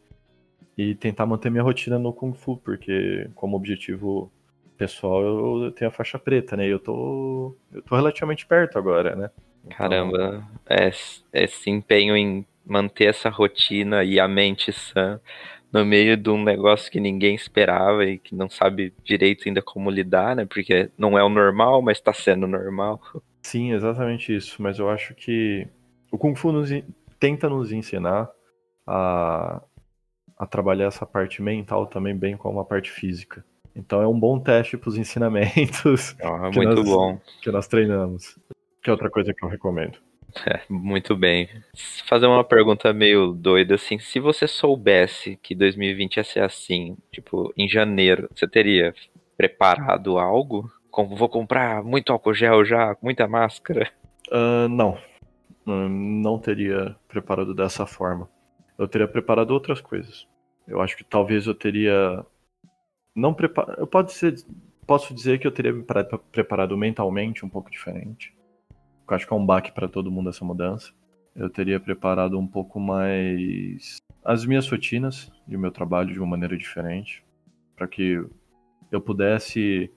e 0.78 0.96
tentar 0.96 1.26
manter 1.26 1.50
minha 1.50 1.64
rotina 1.64 1.98
no 1.98 2.12
Kung 2.12 2.34
Fu, 2.34 2.58
porque 2.58 3.30
como 3.36 3.56
objetivo 3.56 4.30
pessoal, 4.76 5.64
eu 5.64 5.72
tenho 5.72 5.88
a 5.88 5.94
faixa 5.94 6.20
preta, 6.20 6.58
né? 6.58 6.68
E 6.68 6.72
eu 6.72 6.80
tô, 6.80 7.56
eu 7.72 7.82
tô 7.84 7.96
relativamente 7.96 8.46
perto 8.46 8.78
agora, 8.78 9.16
né? 9.16 9.30
Então... 9.66 9.78
Caramba, 9.78 10.48
é, 10.70 10.90
esse 11.34 11.70
empenho 11.70 12.16
em 12.16 12.46
manter 12.66 13.06
essa 13.06 13.30
rotina 13.30 14.04
e 14.04 14.20
a 14.20 14.28
mente 14.28 14.72
sã 14.72 15.20
no 15.72 15.86
meio 15.86 16.18
de 16.18 16.30
um 16.30 16.44
negócio 16.44 16.92
que 16.92 17.00
ninguém 17.00 17.34
esperava 17.34 18.06
e 18.06 18.18
que 18.18 18.36
não 18.36 18.50
sabe 18.50 18.94
direito 19.04 19.48
ainda 19.48 19.62
como 19.62 19.90
lidar, 19.90 20.36
né? 20.36 20.46
Porque 20.46 20.90
não 20.98 21.18
é 21.18 21.24
o 21.24 21.30
normal, 21.30 21.82
mas 21.82 22.02
tá 22.02 22.12
sendo 22.12 22.46
normal. 22.46 23.00
Sim, 23.42 23.72
exatamente 23.72 24.36
isso. 24.36 24.62
Mas 24.62 24.80
eu 24.80 24.90
acho 24.90 25.16
que 25.16 25.66
o 26.12 26.18
Kung 26.18 26.36
Fu 26.36 26.52
nos, 26.52 26.70
tenta 27.20 27.48
nos 27.48 27.72
ensinar 27.72 28.30
a, 28.86 29.62
a 30.38 30.46
trabalhar 30.46 30.88
essa 30.88 31.06
parte 31.06 31.42
mental 31.42 31.88
também, 31.88 32.16
bem 32.16 32.36
como 32.36 32.60
a 32.60 32.66
parte 32.66 32.92
física. 32.92 33.44
Então 33.74 34.02
é 34.02 34.08
um 34.08 34.20
bom 34.20 34.38
teste 34.38 34.76
para 34.76 34.90
os 34.90 34.98
ensinamentos 34.98 36.14
ah, 36.22 36.50
que, 36.52 36.60
nós, 36.62 36.84
bom. 36.84 37.20
que 37.42 37.50
nós 37.50 37.68
treinamos. 37.68 38.38
Que 38.82 38.90
é 38.90 38.94
outra 38.94 39.10
coisa 39.10 39.34
que 39.34 39.44
eu 39.44 39.50
recomendo. 39.50 39.98
É, 40.46 40.62
muito 40.70 41.16
bem. 41.16 41.50
Fazer 42.08 42.26
uma 42.26 42.44
pergunta 42.44 42.94
meio 42.94 43.34
doida 43.34 43.76
assim, 43.76 44.00
se 44.00 44.20
você 44.20 44.48
soubesse 44.48 45.38
que 45.38 45.54
2020 45.54 46.18
ia 46.18 46.24
ser 46.24 46.44
assim, 46.44 46.98
tipo, 47.12 47.54
em 47.58 47.68
janeiro, 47.68 48.30
você 48.34 48.48
teria 48.48 48.94
preparado 49.38 50.18
algo? 50.18 50.72
Como 50.90 51.16
vou 51.16 51.30
comprar 51.30 51.84
muito 51.84 52.12
álcool 52.12 52.34
gel 52.34 52.66
já, 52.66 52.96
muita 53.02 53.28
máscara? 53.28 53.92
Uh, 54.30 54.68
não. 54.70 54.98
Não 55.66 56.40
teria 56.40 56.96
preparado 57.08 57.54
dessa 57.54 57.86
forma. 57.86 58.30
Eu 58.78 58.88
teria 58.88 59.08
preparado 59.08 59.52
outras 59.52 59.80
coisas. 59.80 60.28
Eu 60.68 60.82
acho 60.82 60.98
que 60.98 61.04
talvez 61.04 61.46
eu 61.46 61.54
teria 61.54 62.26
não 63.16 63.34
preparado. 63.34 63.80
Eu 63.80 63.88
pode 63.88 64.12
ser, 64.14 64.36
posso 64.88 65.14
dizer 65.14 65.40
que 65.40 65.46
eu 65.46 65.52
teria 65.52 65.72
me 65.72 65.86
preparado 66.32 66.78
mentalmente 66.78 67.46
um 67.46 67.50
pouco 67.50 67.70
diferente. 67.70 68.34
Acho 69.14 69.28
que 69.28 69.34
é 69.34 69.36
um 69.36 69.46
baque 69.46 69.72
para 69.72 69.90
todo 69.90 70.12
mundo 70.12 70.30
essa 70.30 70.46
mudança. 70.46 70.92
Eu 71.36 71.50
teria 71.50 71.80
preparado 71.80 72.38
um 72.40 72.48
pouco 72.48 72.80
mais 72.80 73.98
as 74.24 74.46
minhas 74.46 74.68
rotinas 74.70 75.32
e 75.48 75.56
o 75.56 75.60
meu 75.60 75.72
trabalho 75.72 76.14
de 76.14 76.20
uma 76.20 76.28
maneira 76.28 76.58
diferente, 76.58 77.24
para 77.76 77.88
que 77.88 78.24
eu 78.92 79.02
pudesse 79.02 79.92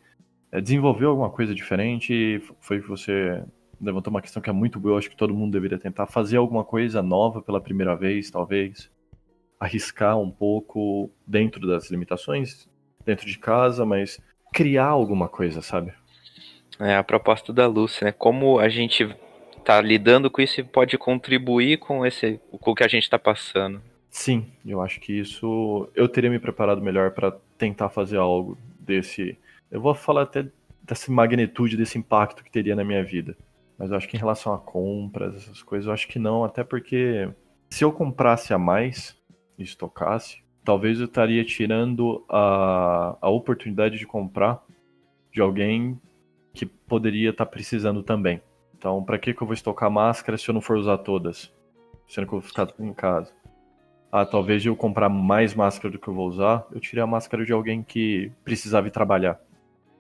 é, 0.51 0.61
desenvolver 0.61 1.07
alguma 1.07 1.31
coisa 1.31 1.55
diferente. 1.55 2.43
Foi 2.61 2.81
que 2.81 2.89
você 2.89 3.45
levantou 3.81 4.11
uma 4.11 4.23
questão 4.23 4.41
que 4.41 4.49
é 4.49 4.53
muito 4.53 4.81
boa, 4.81 4.95
eu 4.95 4.99
acho 4.99 5.11
que 5.11 5.17
todo 5.17 5.35
mundo 5.35 5.53
deveria 5.53 5.79
tentar 5.79 6.07
fazer 6.07 6.37
alguma 6.37 6.65
coisa 6.65 7.03
nova 7.03 7.43
pela 7.43 7.61
primeira 7.61 7.95
vez, 7.95 8.31
talvez. 8.31 8.91
Arriscar 9.59 10.19
um 10.19 10.31
pouco 10.31 11.11
dentro 11.27 11.67
das 11.67 11.91
limitações, 11.91 12.69
dentro 13.05 13.27
de 13.27 13.39
casa, 13.39 13.85
mas 13.85 14.21
criar 14.53 14.87
alguma 14.87 15.29
coisa, 15.29 15.61
sabe? 15.61 15.93
É 16.81 16.97
a 16.97 17.05
proposta 17.05 17.53
da 17.53 17.67
Lucy, 17.67 18.05
né? 18.05 18.13
Como 18.13 18.59
a 18.59 18.69
gente 18.69 19.09
tá 19.65 19.81
lidando 19.81 20.31
com 20.31 20.43
isso 20.43 20.61
e 20.61 20.65
pode 20.65 20.99
contribuir 20.99 21.79
com 21.79 22.05
esse 22.05 22.41
com 22.61 22.71
o 22.71 22.75
que 22.75 22.85
a 22.85 22.89
gente 22.89 23.05
está 23.05 23.19
passando. 23.19 23.81
Sim, 24.11 24.47
eu 24.65 24.81
acho 24.81 25.01
que 25.01 25.13
isso 25.13 25.89
eu 25.95 26.09
teria 26.09 26.31
me 26.31 26.39
preparado 26.39 26.81
melhor 26.81 27.13
para 27.13 27.33
tentar 27.57 27.89
fazer 27.89 28.19
algo 28.19 28.59
desse. 28.79 29.39
Eu 29.71 29.81
vou 29.81 29.95
falar 29.95 30.23
até 30.23 30.47
dessa 30.83 31.11
magnitude 31.11 31.77
desse 31.77 31.99
impacto 31.99 32.45
que 32.45 32.51
teria 32.51 32.77
na 32.77 32.85
minha 32.85 33.03
vida. 33.03 33.37
Mas 33.79 33.91
eu 33.91 33.97
acho 33.97 34.09
que 34.09 34.17
em 34.17 34.21
relação 34.21 34.55
a 34.55 34.59
compras, 34.59 35.35
essas 35.35 35.63
coisas, 35.63 35.87
eu 35.87 35.93
acho 35.93 36.07
que 36.07 36.19
não, 36.19 36.45
até 36.45 36.63
porque 36.63 37.29
se 37.71 37.83
eu 37.83 37.91
comprasse 37.91 38.55
a 38.55 38.59
mais 38.59 39.17
e 39.59 39.65
estocasse, 39.65 40.45
talvez 40.65 41.01
eu 41.01 41.07
estaria 41.07 41.45
tirando 41.45 42.25
a, 42.29 43.17
a 43.21 43.29
oportunidade 43.29 43.99
de 43.99 44.07
comprar 44.07 44.63
de 45.33 45.41
alguém 45.41 46.01
que 46.55 46.65
poderia 46.65 47.31
estar 47.31 47.45
tá 47.45 47.51
precisando 47.51 48.03
também. 48.03 48.41
Então, 48.79 49.03
para 49.03 49.19
que, 49.19 49.35
que 49.35 49.43
eu 49.43 49.47
vou 49.47 49.55
estocar 49.55 49.91
máscara 49.91 50.39
se 50.39 50.49
eu 50.49 50.55
não 50.55 50.61
for 50.61 50.77
usar 50.77 50.99
todas? 50.99 51.53
Sendo 52.09 52.27
que 52.27 52.35
eu 52.35 52.41
vou 52.41 52.49
ficar 52.49 52.69
em 52.79 52.93
casa. 52.93 53.33
Ah, 54.13 54.25
talvez 54.25 54.65
eu 54.65 54.77
comprar 54.77 55.09
mais 55.09 55.55
máscara 55.55 55.91
do 55.91 55.99
que 55.99 56.07
eu 56.07 56.15
vou 56.15 56.29
usar, 56.29 56.65
eu 56.71 56.79
tirei 56.79 57.03
a 57.03 57.07
máscara 57.07 57.45
de 57.45 57.53
alguém 57.53 57.83
que 57.83 58.31
precisava 58.45 58.87
ir 58.87 58.93
trabalhar. 58.93 59.41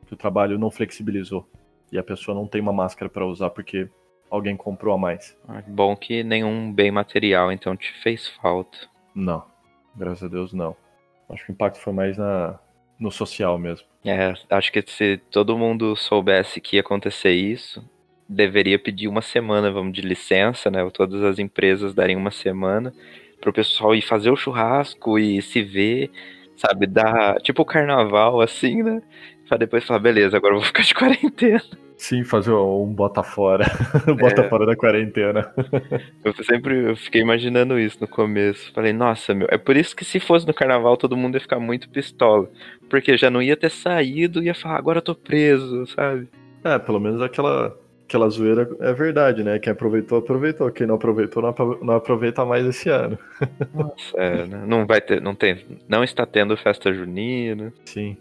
Que 0.07 0.14
o 0.14 0.17
trabalho 0.17 0.59
não 0.59 0.71
flexibilizou. 0.71 1.49
E 1.90 1.99
a 1.99 2.03
pessoa 2.03 2.35
não 2.35 2.47
tem 2.47 2.61
uma 2.61 2.73
máscara 2.73 3.09
para 3.09 3.27
usar 3.27 3.51
porque 3.51 3.88
alguém 4.31 4.57
comprou 4.57 4.95
a 4.95 4.99
mais. 4.99 5.37
Ah, 5.49 5.62
bom 5.67 5.97
que 5.97 6.23
nenhum 6.23 6.73
bem 6.73 6.90
material 6.90 7.51
então 7.51 7.77
te 7.77 7.93
fez 8.03 8.29
falta. 8.40 8.79
Não. 9.14 9.45
Graças 9.97 10.25
a 10.25 10.29
Deus, 10.29 10.53
não. 10.53 10.77
Acho 11.29 11.47
que 11.47 11.53
o 11.53 11.55
impacto 11.55 11.79
foi 11.79 11.93
mais 11.93 12.19
na, 12.19 12.59
no 12.99 13.11
social 13.11 13.59
mesmo. 13.59 13.87
É, 14.05 14.35
acho 14.51 14.71
que 14.71 14.83
se 14.87 15.19
todo 15.31 15.57
mundo 15.57 15.97
soubesse 15.97 16.61
que 16.61 16.77
ia 16.77 16.81
acontecer 16.81 17.33
isso, 17.33 17.83
deveria 18.29 18.79
pedir 18.79 19.09
uma 19.09 19.23
semana, 19.23 19.71
vamos, 19.71 19.93
de 19.93 20.03
licença, 20.03 20.71
né? 20.71 20.89
Todas 20.91 21.23
as 21.23 21.39
empresas 21.39 21.95
darem 21.95 22.17
uma 22.17 22.31
semana 22.31 22.93
para 23.41 23.51
o 23.51 23.53
pessoal 23.53 23.95
ir 23.95 24.03
fazer 24.03 24.31
o 24.31 24.37
churrasco 24.37 25.19
e 25.19 25.41
se 25.43 25.63
ver, 25.63 26.11
sabe? 26.57 26.87
Dar 26.87 27.41
tipo 27.41 27.63
o 27.63 27.67
carnaval, 27.67 28.41
assim, 28.41 28.83
né? 28.83 29.03
Pra 29.49 29.57
depois 29.59 29.85
falar, 29.85 30.01
beleza, 30.01 30.37
agora 30.37 30.55
eu 30.55 30.59
vou 30.59 30.67
ficar 30.67 30.83
de 30.83 30.95
quarentena. 30.95 31.63
Sim, 31.97 32.25
fazer 32.25 32.53
um 32.53 32.93
bota 32.93 33.23
fora. 33.23 33.65
bota 34.19 34.43
é. 34.43 34.49
fora 34.49 34.67
da 34.67 34.77
quarentena. 34.77 35.53
eu 36.25 36.35
sempre 36.45 36.91
eu 36.91 36.97
fiquei 36.97 37.21
imaginando 37.21 37.79
isso 37.79 37.99
no 38.01 38.09
começo. 38.09 38.73
Falei, 38.73 38.93
nossa, 38.93 39.33
meu, 39.35 39.47
é 39.51 39.57
por 39.57 39.77
isso 39.77 39.95
que 39.95 40.05
se 40.05 40.19
fosse 40.19 40.47
no 40.47 40.53
carnaval 40.53 40.97
todo 40.97 41.17
mundo 41.17 41.37
ia 41.37 41.41
ficar 41.41 41.61
muito 41.61 41.89
pistola. 41.89 42.49
Porque 42.91 43.17
já 43.17 43.31
não 43.31 43.41
ia 43.41 43.57
ter 43.57 43.71
saído 43.71 44.43
e 44.43 44.47
ia 44.47 44.55
falar, 44.55 44.77
agora 44.77 44.99
eu 44.99 45.03
tô 45.03 45.15
preso, 45.15 45.87
sabe? 45.87 46.29
É, 46.65 46.79
pelo 46.79 46.99
menos 46.99 47.23
aquela, 47.23 47.77
aquela 48.09 48.29
zoeira 48.29 48.69
é 48.81 48.93
verdade, 48.93 49.45
né? 49.45 49.59
Quem 49.59 49.73
aproveitou, 49.73 50.19
aproveitou. 50.19 50.71
Quem 50.73 50.87
não 50.87 50.97
aproveitou, 50.97 51.43
não 51.83 51.95
aproveita 51.95 52.45
mais 52.45 52.67
esse 52.67 52.89
ano. 52.89 53.19
Nossa, 53.73 54.17
é, 54.17 54.47
né? 54.47 54.65
Não 54.67 54.87
vai 54.87 55.01
ter, 55.01 55.21
não 55.21 55.35
tem, 55.35 55.65
não 55.89 56.03
está 56.03 56.27
tendo 56.27 56.57
festa 56.57 56.93
junina. 56.93 57.73
Sim. 57.85 58.17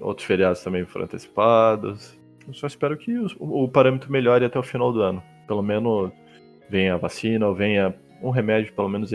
Outros 0.00 0.26
feriados 0.26 0.62
também 0.62 0.84
foram 0.84 1.04
antecipados. 1.06 2.19
Eu 2.50 2.54
só 2.54 2.66
espero 2.66 2.96
que 2.96 3.16
o, 3.16 3.28
o 3.38 3.68
parâmetro 3.68 4.10
melhore 4.10 4.44
até 4.44 4.58
o 4.58 4.62
final 4.62 4.92
do 4.92 5.00
ano. 5.00 5.22
Pelo 5.46 5.62
menos 5.62 6.10
venha 6.68 6.94
a 6.94 6.96
vacina 6.96 7.46
ou 7.46 7.54
venha 7.54 7.94
um 8.20 8.30
remédio, 8.30 8.72
pelo 8.72 8.88
menos 8.88 9.12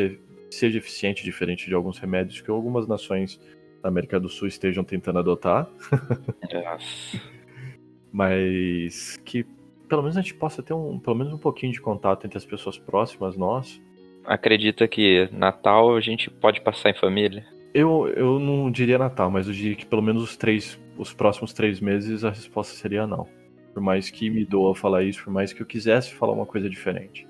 seja 0.49 0.77
eficiente, 0.77 1.23
diferente 1.23 1.67
de 1.67 1.73
alguns 1.73 1.97
remédios 1.97 2.39
que 2.39 2.49
algumas 2.49 2.87
nações 2.87 3.39
da 3.83 3.89
América 3.89 4.19
do 4.19 4.29
Sul 4.29 4.47
estejam 4.47 4.83
tentando 4.83 5.19
adotar. 5.19 5.69
Mas 8.11 9.17
que 9.25 9.45
pelo 9.89 10.01
menos 10.01 10.17
a 10.17 10.21
gente 10.21 10.33
possa 10.33 10.63
ter 10.63 10.73
um, 10.73 10.97
pelo 10.97 11.17
menos 11.17 11.33
um 11.33 11.37
pouquinho 11.37 11.73
de 11.73 11.81
contato 11.81 12.25
entre 12.25 12.37
as 12.37 12.45
pessoas 12.45 12.77
próximas 12.77 13.35
nós. 13.35 13.81
Acredita 14.23 14.87
que 14.87 15.29
Natal 15.31 15.95
a 15.95 16.01
gente 16.01 16.29
pode 16.29 16.61
passar 16.61 16.89
em 16.89 16.95
família? 16.95 17.45
Eu, 17.75 18.07
eu 18.07 18.39
não 18.39 18.71
diria 18.71 18.97
Natal, 18.97 19.29
mas 19.29 19.47
eu 19.47 19.53
diria 19.53 19.75
que 19.75 19.85
pelo 19.85 20.01
menos 20.01 20.23
os 20.23 20.37
três, 20.37 20.79
os 20.97 21.11
próximos 21.11 21.51
três 21.51 21.81
meses 21.81 22.23
a 22.23 22.29
resposta 22.29 22.73
seria 22.73 23.05
não. 23.05 23.27
Por 23.73 23.83
mais 23.83 24.09
que 24.09 24.29
me 24.29 24.45
doa 24.45 24.73
falar 24.73 25.03
isso, 25.03 25.25
por 25.25 25.33
mais 25.33 25.51
que 25.51 25.61
eu 25.61 25.65
quisesse 25.65 26.13
falar 26.13 26.31
uma 26.31 26.45
coisa 26.45 26.69
diferente. 26.69 27.27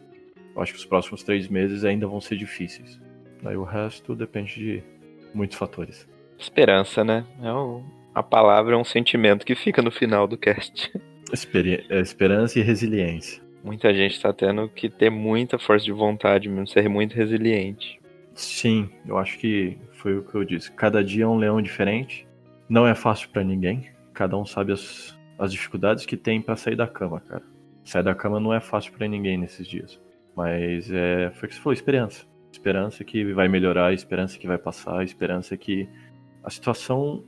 Eu 0.56 0.62
acho 0.62 0.72
que 0.72 0.78
os 0.78 0.86
próximos 0.86 1.24
três 1.24 1.48
meses 1.48 1.84
ainda 1.84 2.06
vão 2.06 2.22
ser 2.22 2.38
difíceis. 2.38 3.02
Aí 3.44 3.58
o 3.58 3.64
resto 3.64 4.16
depende 4.16 4.54
de 4.54 4.84
muitos 5.34 5.58
fatores. 5.58 6.08
Esperança, 6.38 7.04
né? 7.04 7.26
É 7.42 7.52
o... 7.52 7.82
A 8.14 8.22
palavra 8.22 8.76
é 8.76 8.78
um 8.78 8.86
sentimento 8.86 9.48
que 9.48 9.56
fica 9.56 9.82
no 9.82 9.90
final 9.90 10.28
do 10.28 10.38
cast. 10.38 10.92
Experi... 11.34 11.84
É 11.90 12.00
esperança 12.00 12.60
e 12.60 12.62
resiliência. 12.62 13.42
Muita 13.64 13.92
gente 13.96 14.12
está 14.12 14.32
tendo 14.32 14.70
que 14.70 14.90
ter 14.92 15.10
muita 15.10 15.58
força 15.58 15.86
de 15.86 15.92
vontade, 15.92 16.48
mesmo 16.48 16.68
ser 16.68 16.88
muito 16.88 17.16
resiliente. 17.16 18.00
Sim, 18.36 18.90
eu 19.08 19.18
acho 19.18 19.40
que 19.40 19.78
foi 19.94 20.18
o 20.18 20.24
que 20.24 20.36
eu 20.36 20.44
disse. 20.44 20.72
Cada 20.72 21.04
dia 21.04 21.24
é 21.24 21.28
um 21.28 21.38
leão 21.38 21.62
diferente. 21.62 22.28
Não 22.68 22.86
é 22.86 22.94
fácil 22.94 23.30
para 23.30 23.44
ninguém. 23.44 23.90
Cada 24.14 24.38
um 24.38 24.46
sabe 24.46 24.74
as, 24.74 25.18
as 25.40 25.52
dificuldades 25.52 26.06
que 26.06 26.18
tem 26.18 26.42
para 26.42 26.58
sair 26.58 26.76
da 26.76 26.88
cama, 26.88 27.22
cara. 27.22 27.44
Sair 27.84 28.04
da 28.04 28.14
cama 28.14 28.40
não 28.40 28.54
é 28.54 28.60
fácil 28.60 28.92
para 28.92 29.08
ninguém 29.08 29.38
nesses 29.38 29.66
dias. 29.66 30.00
Mas 30.36 30.92
é, 30.92 31.32
foi 31.32 31.48
o 31.48 31.50
que 31.50 31.56
você 31.56 31.62
falou, 31.62 31.74
esperança. 31.74 32.26
Esperança 32.52 33.04
que 33.04 33.34
vai 33.34 33.48
melhorar, 33.48 33.94
esperança 33.94 34.38
que 34.38 34.48
vai 34.48 34.58
passar, 34.58 35.04
esperança 35.04 35.56
que 35.56 35.88
a 36.44 36.50
situação 36.50 37.24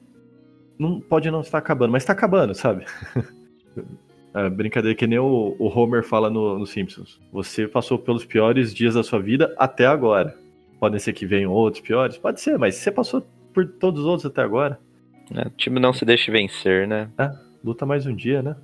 não 0.78 1.00
pode 1.00 1.32
não 1.32 1.42
estar 1.42 1.58
acabando, 1.58 1.92
mas 1.92 2.04
está 2.04 2.14
acabando, 2.14 2.54
sabe? 2.54 2.86
É, 4.34 4.50
brincadeira 4.52 4.96
que 4.96 5.08
nem 5.08 5.18
o, 5.18 5.56
o 5.58 5.68
Homer 5.68 6.04
fala 6.04 6.30
no, 6.30 6.60
no, 6.60 6.66
Simpsons. 6.68 7.20
Você 7.32 7.68
passou 7.68 7.98
pelos 7.98 8.24
piores 8.24 8.72
dias 8.72 8.94
da 8.94 9.02
sua 9.02 9.20
vida 9.20 9.56
até 9.58 9.88
agora. 9.88 10.38
Podem 10.80 11.00
ser 11.00 11.14
que 11.14 11.26
venham 11.26 11.52
outros 11.52 11.82
piores? 11.82 12.18
Pode 12.18 12.40
ser, 12.40 12.58
mas 12.58 12.76
você 12.76 12.92
passou 12.92 13.26
por 13.54 13.66
todos 13.66 14.02
os 14.02 14.06
outros 14.06 14.26
até 14.26 14.42
agora. 14.42 14.80
É, 15.34 15.48
o 15.48 15.52
time 15.52 15.80
não 15.80 15.92
se 15.92 16.06
deixe 16.06 16.32
vencer, 16.32 16.88
né? 16.88 17.10
É, 17.18 17.32
luta 17.64 17.86
mais 17.86 18.06
um 18.06 18.16
dia, 18.16 18.42
né? 18.42 18.56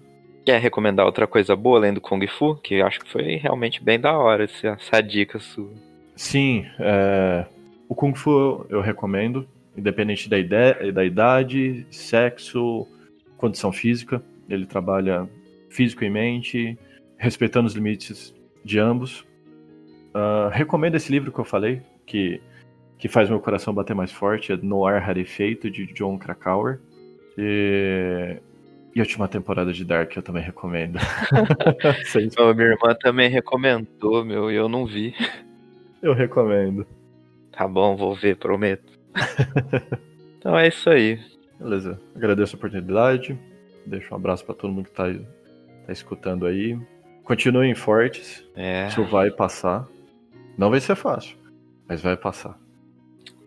Quer 0.45 0.59
recomendar 0.59 1.05
outra 1.05 1.26
coisa 1.26 1.55
boa 1.55 1.80
além 1.80 1.93
do 1.93 2.01
Kung 2.01 2.26
Fu? 2.28 2.55
Que 2.55 2.82
acho 2.82 2.99
que 2.99 3.09
foi 3.09 3.38
realmente 3.38 3.84
bem 3.84 3.99
da 3.99 4.18
hora 4.18 4.43
essa, 4.43 4.68
essa 4.68 5.01
dica 5.01 5.39
sua. 5.39 5.72
Sim, 6.16 6.66
é... 6.80 7.45
o 7.88 7.95
Kung 7.95 8.14
Fu 8.14 8.66
eu 8.70 8.82
recomendo, 8.82 9.47
independente 9.76 10.30
da, 10.30 10.38
ideia, 10.38 10.91
da 10.91 11.03
idade, 11.03 11.88
sexo, 11.89 12.86
condição 13.38 13.72
física. 13.72 14.22
Ele 14.49 14.66
trabalha 14.66 15.28
físico 15.70 16.03
e 16.03 16.09
mente, 16.09 16.78
respeitando 17.18 17.68
os 17.68 17.74
limites 17.74 18.34
de 18.64 18.80
ambos. 18.80 19.22
Uh, 20.14 20.49
recomendo 20.51 20.95
esse 20.95 21.11
livro 21.11 21.32
que 21.32 21.39
eu 21.39 21.45
falei, 21.45 21.82
que, 22.06 22.41
que 22.97 23.08
faz 23.08 23.30
meu 23.30 23.39
coração 23.39 23.74
bater 23.74 23.95
mais 23.95 24.12
forte, 24.12 24.51
é 24.51 24.58
No 24.58 24.86
Ar 24.86 25.01
Rarefeito, 25.01 25.70
de 25.70 25.86
John 25.88 26.18
Krakauer. 26.18 26.80
E 27.38 28.38
E 28.95 28.99
a 28.99 29.04
última 29.04 29.28
temporada 29.28 29.74
de 29.74 29.84
Dark 29.84 30.16
eu 30.16 30.22
também 30.22 30.43
recomendo. 30.43 30.99
oh, 32.39 32.54
minha 32.54 32.68
irmã 32.68 32.95
também 32.99 33.30
recomendou, 33.30 34.24
meu, 34.24 34.51
e 34.51 34.56
eu 34.56 34.70
não 34.70 34.86
vi. 34.86 35.16
Eu 36.01 36.14
recomendo. 36.14 36.86
Tá 37.51 37.68
bom, 37.68 37.95
vou 37.95 38.14
ver, 38.14 38.38
prometo. 38.38 38.91
então 40.38 40.58
é 40.58 40.68
isso 40.68 40.89
aí. 40.89 41.20
Beleza. 41.60 41.99
Agradeço 42.16 42.56
a 42.56 42.58
oportunidade. 42.58 43.39
Deixo 43.86 44.14
um 44.14 44.18
abraço 44.18 44.45
para 44.45 44.56
todo 44.56 44.74
mundo 44.74 44.86
que 44.86 44.91
tá, 44.91 45.06
tá 45.86 45.93
escutando 45.93 46.45
aí. 46.45 46.78
Continuem 47.24 47.74
fortes. 47.74 48.43
É. 48.56 48.88
Isso 48.88 49.04
vai 49.06 49.32
passar. 49.32 49.88
Não 50.58 50.70
vai 50.70 50.80
ser 50.80 50.95
fácil, 50.95 51.38
mas 51.88 52.01
vai 52.01 52.17
passar. 52.17 52.57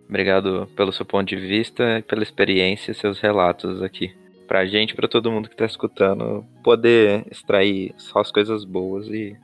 Obrigado 0.08 0.68
pelo 0.76 0.92
seu 0.92 1.04
ponto 1.04 1.26
de 1.28 1.36
vista, 1.36 2.04
pela 2.06 2.22
experiência 2.22 2.92
e 2.92 2.94
seus 2.94 3.20
relatos 3.20 3.82
aqui. 3.82 4.16
Pra 4.46 4.64
gente, 4.64 4.94
pra 4.94 5.08
todo 5.08 5.30
mundo 5.30 5.48
que 5.48 5.56
tá 5.56 5.66
escutando, 5.66 6.46
poder 6.62 7.26
extrair 7.30 7.92
só 7.96 8.20
as 8.20 8.30
coisas 8.30 8.64
boas 8.64 9.08
e 9.08 9.36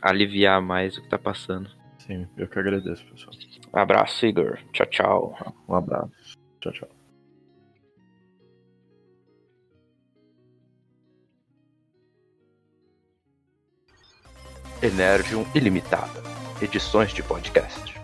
aliviar 0.00 0.62
mais 0.62 0.96
o 0.96 1.02
que 1.02 1.08
tá 1.08 1.18
passando. 1.18 1.70
Sim, 1.98 2.26
eu 2.36 2.48
que 2.48 2.58
agradeço, 2.58 3.04
pessoal. 3.04 3.34
Um 3.74 3.78
abraço, 3.78 4.24
Igor. 4.24 4.58
Tchau, 4.72 4.86
tchau. 4.86 5.54
Um 5.68 5.74
abraço. 5.74 6.38
Tchau, 6.60 6.72
tchau. 6.72 6.88
Energium 14.82 15.44
Ilimitada. 15.54 16.22
Edições 16.62 17.12
de 17.12 17.22
podcast. 17.22 17.99